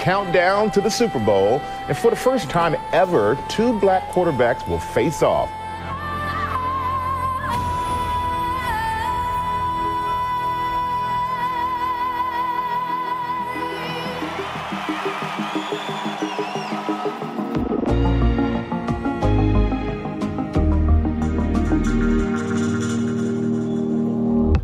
Countdown 0.00 0.70
to 0.70 0.80
the 0.80 0.90
Super 0.90 1.20
Bowl, 1.20 1.60
and 1.86 1.96
for 1.96 2.10
the 2.10 2.16
first 2.16 2.48
time 2.48 2.74
ever, 2.92 3.36
two 3.48 3.78
black 3.78 4.08
quarterbacks 4.08 4.66
will 4.66 4.78
face 4.78 5.22
off. 5.22 5.50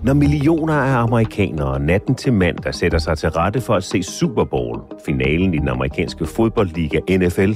Når 0.07 0.15
millioner 0.15 0.75
af 0.75 1.03
amerikanere 1.03 1.81
natten 1.81 2.15
til 2.15 2.33
mandag 2.33 2.75
sætter 2.75 2.99
sig 2.99 3.19
til 3.19 3.29
rette 3.29 3.61
for 3.61 3.75
at 3.75 3.85
se 3.85 4.03
Super 4.03 4.45
Bowl, 4.45 4.81
finalen 5.07 5.55
i 5.55 5.59
den 5.59 5.69
amerikanske 5.69 6.27
fodboldliga 6.27 7.01
NFL, 7.11 7.53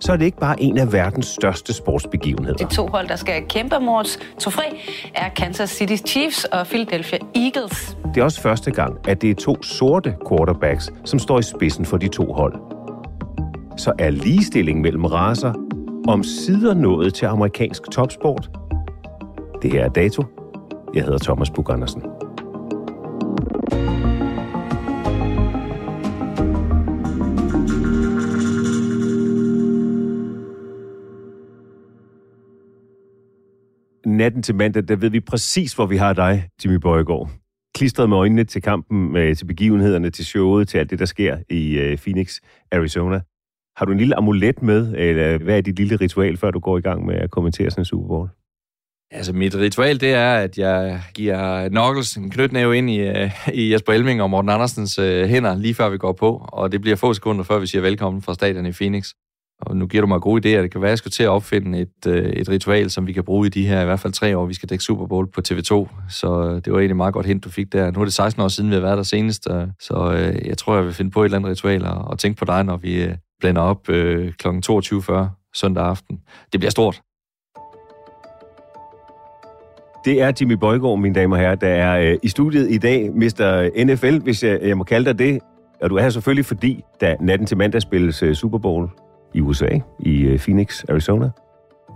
så 0.00 0.12
er 0.12 0.16
det 0.16 0.24
ikke 0.24 0.38
bare 0.38 0.62
en 0.62 0.78
af 0.78 0.92
verdens 0.92 1.26
største 1.26 1.72
sportsbegivenheder. 1.72 2.66
De 2.66 2.74
to 2.74 2.86
hold, 2.86 3.08
der 3.08 3.16
skal 3.16 3.42
kæmpe 3.48 3.76
om 3.76 3.88
årets 3.88 4.18
trofæ, 4.38 4.62
er 5.14 5.28
Kansas 5.28 5.70
City 5.70 5.96
Chiefs 6.06 6.44
og 6.44 6.66
Philadelphia 6.66 7.18
Eagles. 7.34 7.96
Det 8.14 8.20
er 8.20 8.24
også 8.24 8.40
første 8.40 8.70
gang, 8.70 9.08
at 9.08 9.22
det 9.22 9.30
er 9.30 9.34
to 9.34 9.62
sorte 9.62 10.14
quarterbacks, 10.28 10.92
som 11.04 11.18
står 11.18 11.38
i 11.38 11.42
spidsen 11.42 11.84
for 11.84 11.96
de 11.96 12.08
to 12.08 12.32
hold. 12.32 12.54
Så 13.76 13.92
er 13.98 14.10
ligestilling 14.10 14.80
mellem 14.80 15.04
raser 15.04 15.52
om 16.08 16.22
sider 16.22 16.74
nået 16.74 17.14
til 17.14 17.26
amerikansk 17.26 17.90
topsport? 17.90 18.50
Det 19.62 19.72
her 19.72 19.84
er 19.84 19.88
dato. 19.88 20.24
Jeg 20.96 21.04
hedder 21.04 21.18
Thomas 21.18 21.50
Bug 21.50 21.70
Andersen. 21.70 22.02
Natten 34.06 34.42
til 34.42 34.54
mandag, 34.54 34.88
der 34.88 34.96
ved 34.96 35.10
vi 35.10 35.20
præcis, 35.20 35.74
hvor 35.74 35.86
vi 35.86 35.96
har 35.96 36.12
dig, 36.12 36.48
Jimmy 36.64 36.76
Bøjgaard. 36.76 37.30
Klistret 37.74 38.08
med 38.08 38.16
øjnene 38.16 38.44
til 38.44 38.62
kampen, 38.62 39.16
øh, 39.16 39.36
til 39.36 39.44
begivenhederne, 39.44 40.10
til 40.10 40.24
showet, 40.24 40.68
til 40.68 40.78
alt 40.78 40.90
det, 40.90 40.98
der 40.98 41.04
sker 41.04 41.38
i 41.50 41.78
øh, 41.78 41.98
Phoenix, 41.98 42.40
Arizona. 42.72 43.20
Har 43.76 43.84
du 43.84 43.92
en 43.92 43.98
lille 43.98 44.16
amulet 44.16 44.62
med, 44.62 44.94
eller 44.96 45.38
hvad 45.38 45.56
er 45.56 45.60
dit 45.60 45.76
lille 45.78 45.96
ritual, 45.96 46.36
før 46.36 46.50
du 46.50 46.58
går 46.58 46.78
i 46.78 46.80
gang 46.80 47.06
med 47.06 47.14
at 47.14 47.30
kommentere 47.30 47.70
sådan 47.70 47.80
en 47.80 47.84
Super 47.84 48.06
Bowl? 48.06 48.28
Altså, 49.10 49.32
mit 49.32 49.54
ritual, 49.54 50.00
det 50.00 50.14
er, 50.14 50.34
at 50.34 50.58
jeg 50.58 51.02
giver 51.14 51.68
Knuckles 51.68 52.16
en 52.16 52.30
knytnæve 52.30 52.78
ind 52.78 52.90
i, 52.90 52.98
øh, 52.98 53.30
i 53.54 53.72
Jesper 53.72 53.92
Elming 53.92 54.22
og 54.22 54.30
Morten 54.30 54.50
Andersens 54.50 54.98
øh, 54.98 55.28
hænder, 55.28 55.56
lige 55.56 55.74
før 55.74 55.88
vi 55.88 55.98
går 55.98 56.12
på. 56.12 56.48
Og 56.48 56.72
det 56.72 56.80
bliver 56.80 56.96
få 56.96 57.14
sekunder, 57.14 57.44
før 57.44 57.58
vi 57.58 57.66
siger 57.66 57.82
velkommen 57.82 58.22
fra 58.22 58.34
stadion 58.34 58.66
i 58.66 58.72
Phoenix. 58.72 59.08
Og 59.60 59.76
nu 59.76 59.86
giver 59.86 60.00
du 60.00 60.06
mig 60.06 60.20
gode 60.20 60.38
idéer. 60.38 60.62
Det 60.62 60.70
kan 60.70 60.80
være, 60.80 60.88
at 60.88 60.90
jeg 60.90 60.98
skal 60.98 61.10
til 61.10 61.22
at 61.22 61.28
opfinde 61.28 61.80
et, 61.80 62.06
øh, 62.06 62.24
et 62.24 62.48
ritual, 62.48 62.90
som 62.90 63.06
vi 63.06 63.12
kan 63.12 63.24
bruge 63.24 63.46
i 63.46 63.50
de 63.50 63.66
her 63.66 63.82
i 63.82 63.84
hvert 63.84 64.00
fald 64.00 64.12
tre 64.12 64.36
år. 64.36 64.46
Vi 64.46 64.54
skal 64.54 64.68
dække 64.68 64.84
Super 64.84 65.06
Bowl 65.06 65.30
på 65.30 65.40
TV2, 65.48 65.88
så 66.10 66.42
øh, 66.42 66.54
det 66.64 66.72
var 66.72 66.78
egentlig 66.78 66.96
meget 66.96 67.14
godt 67.14 67.26
hint, 67.26 67.44
du 67.44 67.50
fik 67.50 67.72
der. 67.72 67.90
Nu 67.90 68.00
er 68.00 68.04
det 68.04 68.14
16 68.14 68.42
år 68.42 68.48
siden, 68.48 68.70
vi 68.70 68.74
har 68.74 68.80
været 68.80 68.96
der 68.96 69.02
senest, 69.02 69.48
øh, 69.50 69.66
så 69.80 70.12
øh, 70.12 70.46
jeg 70.46 70.58
tror, 70.58 70.76
jeg 70.76 70.84
vil 70.84 70.94
finde 70.94 71.10
på 71.10 71.20
et 71.20 71.24
eller 71.24 71.38
andet 71.38 71.50
ritual 71.50 71.84
og, 71.84 71.98
og 71.98 72.18
tænke 72.18 72.38
på 72.38 72.44
dig, 72.44 72.64
når 72.64 72.76
vi 72.76 73.02
øh, 73.02 73.14
blænder 73.40 73.62
op 73.62 73.88
øh, 73.88 74.32
kl. 74.32 74.48
22.40 74.48 75.12
søndag 75.54 75.84
aften. 75.84 76.20
Det 76.52 76.60
bliver 76.60 76.70
stort. 76.70 77.05
Det 80.06 80.22
er 80.22 80.32
Jimmy 80.40 80.52
Bøjgaard, 80.52 80.98
mine 80.98 81.14
damer 81.14 81.36
og 81.36 81.42
herrer, 81.42 81.54
der 81.54 81.68
er 81.68 82.10
øh, 82.10 82.18
i 82.22 82.28
studiet 82.28 82.70
i 82.70 82.78
dag, 82.78 83.10
Mr. 83.14 83.70
Øh, 83.76 83.86
NFL, 83.86 84.18
hvis 84.18 84.44
jeg, 84.44 84.58
jeg 84.62 84.76
må 84.76 84.84
kalde 84.84 85.06
dig 85.06 85.18
det. 85.18 85.40
Og 85.82 85.90
du 85.90 85.96
er 85.96 86.02
her 86.02 86.10
selvfølgelig, 86.10 86.44
fordi 86.44 86.84
da 87.00 87.16
natten 87.20 87.46
til 87.46 87.56
mandag 87.56 87.82
spilles 87.82 88.22
øh, 88.22 88.34
Super 88.34 88.58
Bowl 88.58 88.90
i 89.34 89.40
USA, 89.40 89.78
i 90.00 90.22
øh, 90.22 90.38
Phoenix, 90.38 90.84
Arizona. 90.88 91.30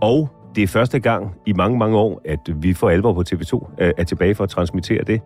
Og 0.03 0.29
det 0.55 0.63
er 0.63 0.67
første 0.67 0.99
gang 0.99 1.35
i 1.47 1.53
mange, 1.53 1.79
mange 1.79 1.99
år, 1.99 2.21
at 2.25 2.39
vi 2.57 2.73
for 2.73 2.89
alvor 2.89 3.13
på 3.13 3.25
TV2 3.33 3.71
øh, 3.79 3.93
er 3.99 4.05
tilbage 4.05 4.35
for 4.35 4.45
at 4.45 4.51
transmittere 4.51 5.05
det. 5.05 5.21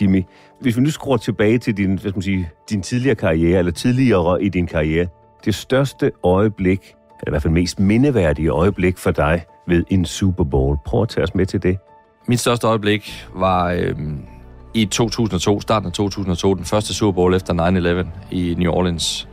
Jimmy, 0.00 0.22
hvis 0.60 0.76
vi 0.76 0.82
nu 0.82 0.90
skruer 0.90 1.16
tilbage 1.16 1.58
til 1.58 1.76
din, 1.76 1.88
hvad 1.88 1.98
skal 1.98 2.14
man 2.14 2.22
sige, 2.22 2.50
din 2.70 2.82
tidligere 2.82 3.14
karriere, 3.14 3.58
eller 3.58 3.72
tidligere 3.72 4.42
i 4.42 4.48
din 4.48 4.66
karriere, 4.66 5.06
det 5.44 5.54
største 5.54 6.12
øjeblik, 6.22 6.94
eller 7.20 7.28
i 7.28 7.30
hvert 7.30 7.42
fald 7.42 7.54
mest 7.54 7.80
mindeværdige 7.80 8.48
øjeblik 8.48 8.98
for 8.98 9.10
dig 9.10 9.44
ved 9.66 9.84
en 9.90 10.04
Super 10.04 10.44
Bowl. 10.44 10.76
Prøv 10.86 11.02
at 11.02 11.08
tage 11.08 11.24
os 11.24 11.34
med 11.34 11.46
til 11.46 11.62
det. 11.62 11.78
Mit 12.28 12.40
største 12.40 12.66
øjeblik 12.66 13.26
var 13.34 13.70
øh, 13.70 13.94
i 14.74 14.84
2002, 14.84 15.60
starten 15.60 15.86
af 15.86 15.92
2002, 15.92 16.54
den 16.54 16.64
første 16.64 16.94
Super 16.94 17.12
Bowl 17.12 17.34
efter 17.34 18.04
9-11 18.04 18.34
i 18.34 18.54
New 18.58 18.72
Orleans. 18.72 19.28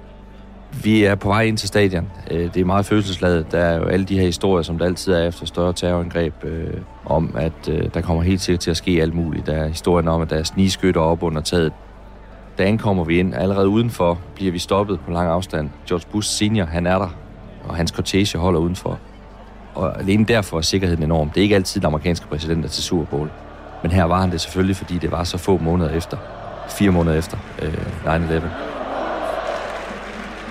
Vi 0.84 1.04
er 1.04 1.16
på 1.16 1.28
vej 1.28 1.42
ind 1.42 1.58
til 1.58 1.68
stadion. 1.68 2.12
Øh, 2.32 2.54
det 2.54 2.58
er 2.58 2.66
meget 2.66 2.86
følelsesladet. 2.86 3.52
Der 3.52 3.58
er 3.60 3.78
jo 3.78 3.84
alle 3.84 4.06
de 4.06 4.18
her 4.18 4.26
historier, 4.26 4.64
som 4.64 4.78
der 4.78 4.86
altid 4.86 5.14
er 5.14 5.28
efter 5.28 5.46
større 5.46 5.74
terrorangreb, 5.74 6.34
øh, 6.44 6.74
om 7.06 7.36
at 7.36 7.70
øh, 7.70 7.90
der 7.94 8.02
kommer 8.02 8.24
helt 8.24 8.42
sikkert 8.42 8.60
til 8.60 8.72
at 8.72 8.78
ske 8.78 9.02
alt 9.02 9.14
muligt. 9.14 9.46
Der 9.46 9.54
er 9.54 9.68
historien 9.68 10.08
om, 10.08 10.22
at 10.22 10.30
der 10.30 10.36
er 10.36 10.44
snigskytter 10.44 11.02
op 11.02 11.24
under 11.24 11.42
taget. 11.42 11.74
Da 12.58 12.64
ankommer 12.64 13.04
vi 13.04 13.20
ind, 13.20 13.36
allerede 13.36 13.68
udenfor 13.68 14.20
bliver 14.36 14.52
vi 14.52 14.60
stoppet 14.60 15.00
på 15.00 15.12
lang 15.12 15.30
afstand. 15.30 15.70
George 15.88 16.06
Bush 16.12 16.30
senior, 16.30 16.66
han 16.66 16.88
er 16.88 16.98
der, 16.98 17.16
og 17.68 17.76
hans 17.76 17.92
cortege 17.92 18.38
holder 18.38 18.60
udenfor 18.60 19.00
og 19.76 20.00
alene 20.00 20.26
derfor 20.26 20.58
er 20.58 20.62
sikkerheden 20.62 21.04
enorm. 21.04 21.30
Det 21.30 21.38
er 21.38 21.42
ikke 21.42 21.56
altid 21.56 21.82
den 21.82 21.88
amerikanske 21.88 22.28
præsident, 22.28 22.64
der 22.64 22.70
til 22.70 22.84
Super 22.84 23.06
Bowl. 23.06 23.30
Men 23.82 23.92
her 23.92 24.04
var 24.04 24.22
han 24.22 24.32
det 24.32 24.42
selvfølgelig, 24.42 24.76
fordi 24.76 24.98
det 24.98 25.12
var 25.12 25.24
så 25.24 25.38
få 25.38 25.58
måneder 25.58 25.90
efter. 25.90 26.18
Fire 26.70 26.92
måneder 26.92 27.18
efter 27.18 27.38
øh, 27.62 27.74
9-11. 28.06 28.44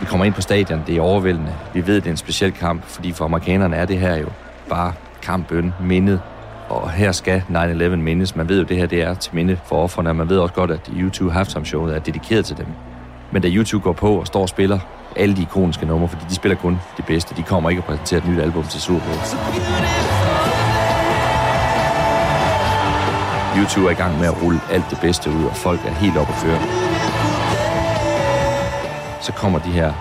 Vi 0.01 0.07
kommer 0.07 0.25
ind 0.25 0.35
på 0.35 0.41
stadion, 0.41 0.83
det 0.87 0.97
er 0.97 1.01
overvældende. 1.01 1.55
Vi 1.75 1.87
ved, 1.87 1.95
det 1.95 2.07
er 2.07 2.11
en 2.11 2.17
speciel 2.17 2.53
kamp, 2.53 2.83
fordi 2.85 3.13
for 3.13 3.25
amerikanerne 3.25 3.77
er 3.77 3.85
det 3.85 3.99
her 3.99 4.17
jo 4.17 4.29
bare 4.69 4.93
kampen, 5.23 5.75
mindet. 5.81 6.21
Og 6.69 6.91
her 6.91 7.13
skal 7.13 7.43
9-11 7.51 7.97
mindes. 7.97 8.37
Man 8.37 8.49
ved 8.49 8.59
jo, 8.59 8.65
det 8.65 8.77
her 8.77 8.87
det 8.87 9.03
er 9.03 9.15
til 9.15 9.35
minde 9.35 9.59
for 9.65 9.77
offerne. 9.77 10.15
Man 10.15 10.29
ved 10.29 10.39
også 10.39 10.55
godt, 10.55 10.71
at 10.71 10.91
YouTube 10.97 11.33
Halftime 11.33 11.67
Showet 11.67 11.95
er 11.97 11.99
dedikeret 11.99 12.45
til 12.45 12.57
dem. 12.57 12.67
Men 13.33 13.43
da 13.43 13.49
YouTube 13.49 13.83
går 13.83 13.93
på 13.93 14.21
og 14.21 14.27
står 14.27 14.43
og 14.43 14.49
spiller 14.49 14.79
alle 15.17 15.37
de 15.37 15.43
ikoniske 15.43 15.87
numre, 15.87 16.09
fordi 16.09 16.25
de 16.29 16.35
spiller 16.35 16.57
kun 16.57 16.81
de 16.97 17.03
bedste. 17.03 17.35
De 17.37 17.43
kommer 17.43 17.71
ikke 17.71 17.81
at 17.81 17.85
præsentere 17.85 18.19
et 18.19 18.29
nyt 18.29 18.41
album 18.41 18.65
til 18.65 18.81
Super 18.81 19.01
Bowl. 19.01 19.19
YouTube 23.59 23.87
er 23.87 23.91
i 23.91 23.95
gang 23.95 24.19
med 24.19 24.27
at 24.27 24.43
rulle 24.43 24.61
alt 24.71 24.85
det 24.91 24.99
bedste 25.01 25.31
ud, 25.31 25.45
og 25.45 25.57
folk 25.57 25.81
er 25.87 25.95
helt 25.95 26.17
oppe 26.17 26.33
at 26.33 26.41
køre. 26.43 26.61
Så 29.21 29.33
kommer 29.33 29.59
de 29.59 29.71
her 29.71 29.93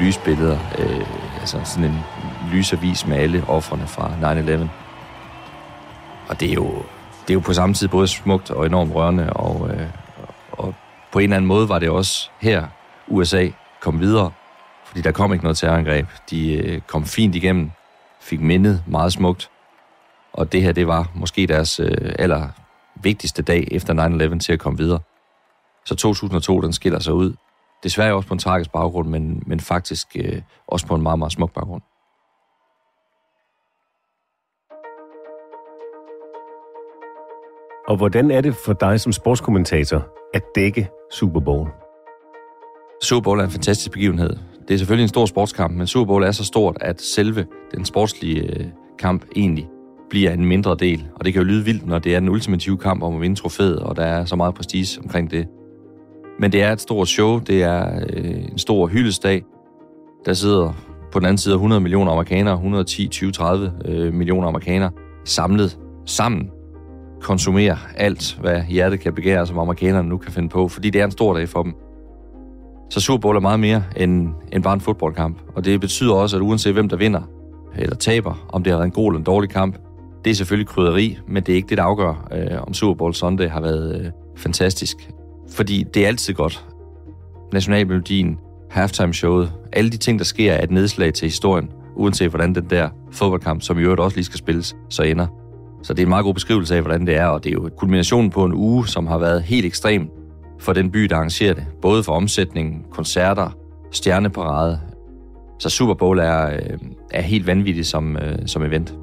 lysbilleder, 0.00 0.58
øh, 0.78 1.06
altså 1.40 1.60
sådan 1.64 1.90
en 1.90 2.00
lysavis 2.52 3.06
med 3.06 3.16
alle 3.16 3.44
offrene 3.48 3.86
fra 3.86 4.10
9-11. 4.22 4.68
Og 6.28 6.40
det 6.40 6.50
er 6.50 6.54
jo, 6.54 6.82
det 7.22 7.30
er 7.30 7.34
jo 7.34 7.40
på 7.40 7.52
samme 7.52 7.74
tid 7.74 7.88
både 7.88 8.08
smukt 8.08 8.50
og 8.50 8.66
enormt 8.66 8.94
rørende, 8.94 9.32
og, 9.32 9.70
øh, 9.70 9.86
og 10.52 10.74
på 11.12 11.18
en 11.18 11.22
eller 11.22 11.36
anden 11.36 11.48
måde 11.48 11.68
var 11.68 11.78
det 11.78 11.90
også 11.90 12.30
her, 12.40 12.66
USA 13.10 13.48
kom 13.80 14.00
videre, 14.00 14.32
fordi 14.84 15.00
der 15.00 15.12
kom 15.12 15.32
ikke 15.32 15.44
noget 15.44 15.56
terrorangreb. 15.56 16.06
De 16.30 16.52
øh, 16.52 16.80
kom 16.80 17.04
fint 17.04 17.34
igennem, 17.34 17.70
fik 18.20 18.40
mindet 18.40 18.84
meget 18.86 19.12
smukt, 19.12 19.50
og 20.32 20.52
det 20.52 20.62
her, 20.62 20.72
det 20.72 20.86
var 20.86 21.10
måske 21.14 21.46
deres 21.46 21.80
øh, 21.80 22.14
aller 22.18 22.48
vigtigste 22.94 23.42
dag 23.42 23.68
efter 23.70 24.32
9-11 24.34 24.38
til 24.38 24.52
at 24.52 24.58
komme 24.58 24.78
videre. 24.78 25.00
Så 25.84 25.94
2002, 25.94 26.60
den 26.60 26.72
skiller 26.72 26.98
sig 26.98 27.14
ud. 27.14 27.34
Desværre 27.82 28.14
også 28.14 28.28
på 28.28 28.34
en 28.34 28.38
tragisk 28.38 28.72
baggrund, 28.72 29.08
men, 29.08 29.42
men 29.46 29.60
faktisk 29.60 30.16
øh, 30.16 30.42
også 30.66 30.86
på 30.86 30.94
en 30.94 31.02
meget, 31.02 31.18
meget 31.18 31.32
smuk 31.32 31.52
baggrund. 31.54 31.82
Og 37.88 37.96
hvordan 37.96 38.30
er 38.30 38.40
det 38.40 38.54
for 38.64 38.72
dig 38.72 39.00
som 39.00 39.12
sportskommentator 39.12 40.06
at 40.34 40.42
dække 40.54 40.88
Super 41.12 41.40
Bowl? 41.40 41.87
Super 43.02 43.22
Bowl 43.22 43.40
er 43.40 43.44
en 43.44 43.50
fantastisk 43.50 43.92
begivenhed. 43.92 44.36
Det 44.68 44.74
er 44.74 44.78
selvfølgelig 44.78 45.02
en 45.02 45.08
stor 45.08 45.26
sportskamp, 45.26 45.76
men 45.76 45.86
Super 45.86 46.06
Bowl 46.06 46.24
er 46.24 46.32
så 46.32 46.44
stort, 46.44 46.76
at 46.80 47.02
selve 47.02 47.46
den 47.74 47.84
sportslige 47.84 48.42
øh, 48.42 48.66
kamp 48.98 49.24
egentlig 49.36 49.68
bliver 50.10 50.32
en 50.32 50.44
mindre 50.44 50.76
del. 50.78 51.06
Og 51.14 51.24
det 51.24 51.32
kan 51.32 51.42
jo 51.42 51.48
lyde 51.48 51.64
vildt, 51.64 51.86
når 51.86 51.98
det 51.98 52.14
er 52.14 52.20
den 52.20 52.28
ultimative 52.28 52.78
kamp 52.78 53.02
om 53.02 53.14
at 53.14 53.20
vinde 53.20 53.36
trofæet, 53.36 53.78
og 53.78 53.96
der 53.96 54.02
er 54.02 54.24
så 54.24 54.36
meget 54.36 54.54
prestige 54.54 55.00
omkring 55.02 55.30
det. 55.30 55.46
Men 56.40 56.52
det 56.52 56.62
er 56.62 56.72
et 56.72 56.80
stort 56.80 57.08
show, 57.08 57.38
det 57.38 57.62
er 57.62 58.00
øh, 58.08 58.44
en 58.52 58.58
stor 58.58 58.86
hyldesdag. 58.86 59.42
Der 60.26 60.32
sidder 60.32 60.72
på 61.12 61.18
den 61.18 61.26
anden 61.26 61.38
side 61.38 61.54
100 61.54 61.80
millioner 61.80 62.12
amerikanere, 62.12 62.54
110, 62.54 63.08
20, 63.08 63.32
30 63.32 63.72
øh, 63.84 64.14
millioner 64.14 64.48
amerikanere 64.48 64.90
samlet 65.24 65.78
sammen 66.06 66.50
konsumerer 67.20 67.76
alt, 67.96 68.38
hvad 68.40 68.62
hjertet 68.62 69.00
kan 69.00 69.14
begære, 69.14 69.46
som 69.46 69.58
amerikanerne 69.58 70.08
nu 70.08 70.18
kan 70.18 70.32
finde 70.32 70.48
på, 70.48 70.68
fordi 70.68 70.90
det 70.90 71.00
er 71.00 71.04
en 71.04 71.10
stor 71.10 71.34
dag 71.34 71.48
for 71.48 71.62
dem. 71.62 71.74
Så 72.90 73.00
Super 73.00 73.20
Bowl 73.20 73.36
er 73.36 73.40
meget 73.40 73.60
mere 73.60 73.82
end, 73.96 74.28
end 74.52 74.62
bare 74.62 74.74
en 74.74 74.80
fodboldkamp, 74.80 75.38
og 75.54 75.64
det 75.64 75.80
betyder 75.80 76.14
også, 76.14 76.36
at 76.36 76.42
uanset 76.42 76.72
hvem 76.72 76.88
der 76.88 76.96
vinder 76.96 77.20
eller 77.76 77.96
taber, 77.96 78.46
om 78.48 78.62
det 78.62 78.70
har 78.70 78.78
været 78.78 78.86
en 78.86 78.92
god 78.92 79.10
eller 79.10 79.18
en 79.18 79.24
dårlig 79.24 79.50
kamp, 79.50 79.76
det 80.24 80.30
er 80.30 80.34
selvfølgelig 80.34 80.68
krydderi, 80.68 81.18
men 81.28 81.42
det 81.42 81.52
er 81.52 81.56
ikke 81.56 81.68
det, 81.68 81.78
der 81.78 81.84
afgør, 81.84 82.28
øh, 82.32 82.62
om 82.66 82.74
Super 82.74 82.94
Bowl 82.94 83.14
Sunday 83.14 83.48
har 83.48 83.60
været 83.60 84.00
øh, 84.00 84.06
fantastisk. 84.36 84.96
Fordi 85.50 85.84
det 85.94 86.04
er 86.04 86.08
altid 86.08 86.34
godt. 86.34 86.66
Nationalmelodien, 87.52 88.38
halftime-showet, 88.70 89.52
alle 89.72 89.90
de 89.90 89.96
ting, 89.96 90.18
der 90.18 90.24
sker, 90.24 90.52
er 90.52 90.64
et 90.64 90.70
nedslag 90.70 91.14
til 91.14 91.26
historien, 91.26 91.70
uanset 91.96 92.28
hvordan 92.28 92.54
den 92.54 92.66
der 92.70 92.88
fodboldkamp, 93.12 93.62
som 93.62 93.78
i 93.78 93.82
øvrigt 93.82 94.00
også 94.00 94.16
lige 94.16 94.24
skal 94.24 94.38
spilles, 94.38 94.76
så 94.88 95.02
ender. 95.02 95.26
Så 95.82 95.94
det 95.94 96.02
er 96.02 96.06
en 96.06 96.08
meget 96.08 96.24
god 96.24 96.34
beskrivelse 96.34 96.76
af, 96.76 96.80
hvordan 96.82 97.06
det 97.06 97.16
er, 97.16 97.26
og 97.26 97.44
det 97.44 97.50
er 97.50 97.54
jo 97.54 97.70
kulminationen 97.76 98.30
på 98.30 98.44
en 98.44 98.52
uge, 98.52 98.88
som 98.88 99.06
har 99.06 99.18
været 99.18 99.42
helt 99.42 99.66
ekstrem 99.66 100.10
for 100.58 100.72
den 100.72 100.90
by, 100.90 100.98
der 100.98 101.16
arrangerer 101.16 101.54
det. 101.54 101.66
Både 101.82 102.02
for 102.02 102.12
omsætning, 102.12 102.86
koncerter, 102.90 103.50
stjerneparade. 103.90 104.80
Så 105.58 105.68
Super 105.68 105.94
Bowl 105.94 106.18
er, 106.18 106.46
øh, 106.46 106.78
er 107.10 107.22
helt 107.22 107.46
vanvittigt 107.46 107.86
som, 107.86 108.16
øh, 108.16 108.38
som 108.46 108.62
event. 108.62 108.94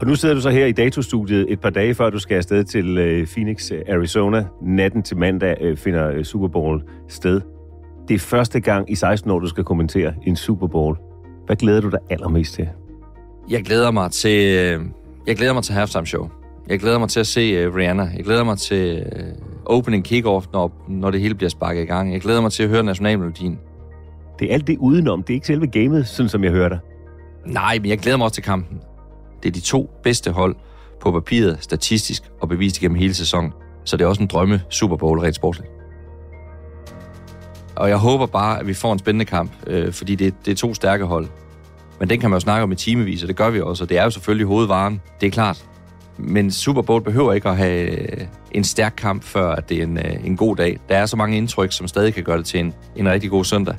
Og 0.00 0.06
nu 0.06 0.14
sidder 0.14 0.34
du 0.34 0.40
så 0.40 0.50
her 0.50 0.66
i 0.66 0.72
datostudiet 0.72 1.46
et 1.48 1.60
par 1.60 1.70
dage 1.70 1.94
før 1.94 2.10
du 2.10 2.18
skal 2.18 2.36
afsted 2.36 2.64
til 2.64 2.98
øh, 2.98 3.26
Phoenix, 3.26 3.70
Arizona. 3.88 4.46
Natten 4.62 5.02
til 5.02 5.16
mandag 5.16 5.56
øh, 5.60 5.76
finder 5.76 6.10
øh, 6.10 6.24
Super 6.24 6.48
Bowl 6.48 6.82
sted. 7.08 7.40
Det 8.08 8.14
er 8.14 8.18
første 8.18 8.60
gang 8.60 8.90
i 8.90 8.94
16 8.94 9.30
år, 9.30 9.38
du 9.38 9.46
skal 9.46 9.64
kommentere 9.64 10.14
en 10.26 10.36
Super 10.36 10.66
Bowl. 10.66 10.96
Hvad 11.46 11.56
glæder 11.56 11.80
du 11.80 11.88
dig 11.88 11.98
allermest 12.10 12.54
til? 12.54 12.68
Jeg 13.50 13.64
glæder 13.64 13.90
mig 13.90 14.10
til, 14.10 14.54
jeg 15.26 15.36
glæder 15.36 15.52
mig 15.52 15.62
til 15.62 15.74
halftime 15.74 16.06
show. 16.06 16.39
Jeg 16.68 16.80
glæder 16.80 16.98
mig 16.98 17.08
til 17.08 17.20
at 17.20 17.26
se 17.26 17.68
uh, 17.68 17.74
Rihanna. 17.74 18.10
Jeg 18.16 18.24
glæder 18.24 18.44
mig 18.44 18.58
til 18.58 19.06
uh, 19.16 19.76
opening 19.76 20.06
kick-off, 20.08 20.46
når, 20.52 20.84
når 20.88 21.10
det 21.10 21.20
hele 21.20 21.34
bliver 21.34 21.50
sparket 21.50 21.82
i 21.82 21.86
gang. 21.86 22.12
Jeg 22.12 22.20
glæder 22.20 22.40
mig 22.40 22.52
til 22.52 22.62
at 22.62 22.68
høre 22.68 22.82
nationalmelodien. 22.82 23.58
Det 24.38 24.50
er 24.50 24.54
alt 24.54 24.66
det 24.66 24.78
udenom. 24.78 25.22
Det 25.22 25.30
er 25.30 25.34
ikke 25.34 25.46
selve 25.46 25.66
gamet, 25.66 26.06
sådan 26.08 26.28
som 26.28 26.44
jeg 26.44 26.52
hører 26.52 26.68
dig. 26.68 26.78
Nej, 27.46 27.78
men 27.78 27.90
jeg 27.90 27.98
glæder 27.98 28.16
mig 28.16 28.24
også 28.24 28.34
til 28.34 28.44
kampen. 28.44 28.80
Det 29.42 29.48
er 29.48 29.52
de 29.52 29.60
to 29.60 29.90
bedste 30.02 30.30
hold 30.30 30.56
på 31.00 31.12
papiret, 31.12 31.58
statistisk 31.60 32.22
og 32.40 32.48
bevist 32.48 32.78
igennem 32.78 32.98
hele 32.98 33.14
sæsonen. 33.14 33.52
Så 33.84 33.96
det 33.96 34.04
er 34.04 34.08
også 34.08 34.22
en 34.22 34.28
drømme 34.28 34.62
Super 34.68 34.96
Bowl 34.96 35.18
rent 35.18 35.36
sportsligt. 35.36 35.70
Og 37.76 37.88
jeg 37.88 37.96
håber 37.96 38.26
bare, 38.26 38.60
at 38.60 38.66
vi 38.66 38.74
får 38.74 38.92
en 38.92 38.98
spændende 38.98 39.24
kamp, 39.24 39.50
øh, 39.66 39.92
fordi 39.92 40.14
det, 40.14 40.34
det 40.44 40.50
er 40.50 40.56
to 40.56 40.74
stærke 40.74 41.04
hold. 41.04 41.26
Men 42.00 42.10
den 42.10 42.20
kan 42.20 42.30
man 42.30 42.36
jo 42.36 42.40
snakke 42.40 42.62
om 42.62 42.72
i 42.72 42.74
timevis, 42.74 43.22
og 43.22 43.28
det 43.28 43.36
gør 43.36 43.50
vi 43.50 43.60
også, 43.60 43.84
og 43.84 43.88
det 43.88 43.98
er 43.98 44.04
jo 44.04 44.10
selvfølgelig 44.10 44.46
hovedvaren, 44.46 45.00
det 45.20 45.26
er 45.26 45.30
klart. 45.30 45.69
Men 46.22 46.50
Super 46.50 46.82
Bowl 46.82 47.02
behøver 47.02 47.32
ikke 47.32 47.48
at 47.48 47.56
have 47.56 47.88
en 48.52 48.64
stærk 48.64 48.94
kamp, 48.96 49.22
før 49.22 49.50
at 49.50 49.68
det 49.68 49.78
er 49.78 49.82
en, 49.82 49.98
øh, 49.98 50.26
en 50.26 50.36
god 50.36 50.56
dag. 50.56 50.78
Der 50.88 50.96
er 50.96 51.06
så 51.06 51.16
mange 51.16 51.36
indtryk, 51.36 51.72
som 51.72 51.88
stadig 51.88 52.14
kan 52.14 52.24
gøre 52.24 52.38
det 52.38 52.46
til 52.46 52.60
en, 52.60 52.74
en 52.96 53.08
rigtig 53.08 53.30
god 53.30 53.44
søndag. 53.44 53.74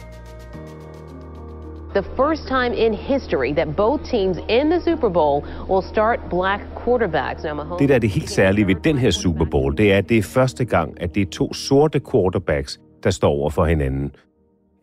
The 1.96 2.04
first 2.04 2.48
time 2.48 2.76
in 2.76 2.94
history 2.94 3.54
that 3.54 3.76
both 3.76 4.04
teams 4.04 4.38
in 4.50 4.70
the 4.70 4.82
Super 4.82 5.10
Bowl 5.10 5.44
will 5.70 5.84
start 5.84 6.20
black 6.30 6.62
quarterbacks. 6.84 7.44
Now, 7.44 7.54
Mahomes 7.54 7.80
Det, 7.80 7.90
der 7.90 7.96
er 7.96 8.00
det 8.00 8.10
helt 8.10 8.30
særlige 8.30 8.68
ved 8.68 8.76
den 8.76 8.98
her 8.98 9.12
Super 9.12 9.46
Bowl, 9.46 9.78
det 9.78 9.94
er, 9.94 9.98
at 9.98 10.10
det 10.10 10.18
er 10.18 10.24
første 10.24 10.66
gang, 10.66 11.02
at 11.02 11.16
det 11.16 11.22
er 11.22 11.32
to 11.32 11.54
sorte 11.54 12.02
quarterbacks, 12.12 12.80
der 13.04 13.12
står 13.12 13.30
over 13.30 13.50
for 13.50 13.66
hinanden. 13.66 14.12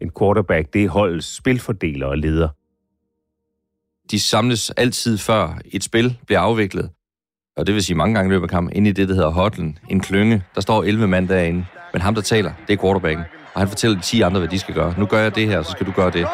En 0.03 0.11
quarterback, 0.19 0.73
det 0.73 0.85
er 0.85 0.89
holdets 0.89 1.37
spilfordeler 1.37 2.07
og 2.07 2.19
leder. 2.19 2.49
De 4.11 4.21
samles 4.21 4.71
altid 4.71 5.19
før 5.19 5.59
et 5.73 5.85
spil 5.85 6.19
bliver 6.27 6.41
afviklet, 6.41 6.91
og 7.59 7.67
det 7.67 7.75
vil 7.75 7.83
sige 7.83 7.97
mange 7.97 8.15
gange 8.15 8.29
i 8.29 8.33
løbet 8.33 8.43
af 8.45 8.51
kampen, 8.51 8.73
inde 8.77 8.91
i 8.91 8.93
det, 8.93 9.09
der 9.09 9.15
hedder 9.15 9.31
hotlen, 9.31 9.79
en 9.89 10.01
klynge. 10.01 10.43
Der 10.55 10.61
står 10.61 10.83
11 10.83 11.09
mand 11.09 11.29
derinde, 11.29 11.67
men 11.93 12.03
ham, 12.03 12.15
der 12.15 12.23
taler, 12.23 12.53
det 12.69 12.73
er 12.73 12.83
quarterbacken. 12.83 13.25
Og 13.55 13.61
han 13.61 13.69
fortæller 13.69 13.97
de 13.97 14.03
10 14.03 14.21
andre, 14.21 14.39
hvad 14.39 14.49
de 14.49 14.59
skal 14.59 14.75
gøre. 14.75 14.95
Nu 14.99 15.07
gør 15.07 15.19
jeg 15.19 15.35
det 15.35 15.47
her, 15.47 15.63
så 15.63 15.71
skal 15.71 15.87
du 15.87 15.93
gøre 15.93 16.11
det. 16.11 16.27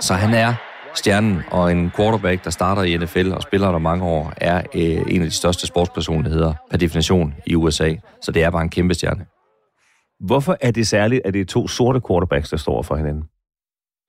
Så 0.00 0.14
han 0.14 0.34
er 0.34 0.54
stjernen, 0.94 1.42
og 1.50 1.72
en 1.72 1.90
quarterback, 1.96 2.44
der 2.44 2.50
starter 2.50 2.82
i 2.82 2.96
NFL 2.96 3.32
og 3.32 3.42
spiller 3.42 3.72
der 3.72 3.78
mange 3.78 4.04
år, 4.04 4.32
er 4.36 4.62
øh, 4.74 4.82
en 4.82 5.22
af 5.22 5.28
de 5.28 5.30
største 5.30 5.66
sportspersonligheder 5.66 6.54
per 6.70 6.78
definition 6.78 7.34
i 7.46 7.54
USA. 7.54 7.94
Så 8.22 8.32
det 8.32 8.42
er 8.42 8.50
bare 8.50 8.62
en 8.62 8.70
kæmpe 8.70 8.94
stjerne. 8.94 9.26
Hvorfor 10.26 10.56
er 10.60 10.70
det 10.70 10.86
særligt, 10.86 11.22
at 11.24 11.34
det 11.34 11.40
er 11.40 11.44
to 11.44 11.68
sorte 11.68 12.00
quarterbacks, 12.08 12.50
der 12.50 12.56
står 12.56 12.82
for 12.82 12.96
hinanden? 12.96 13.24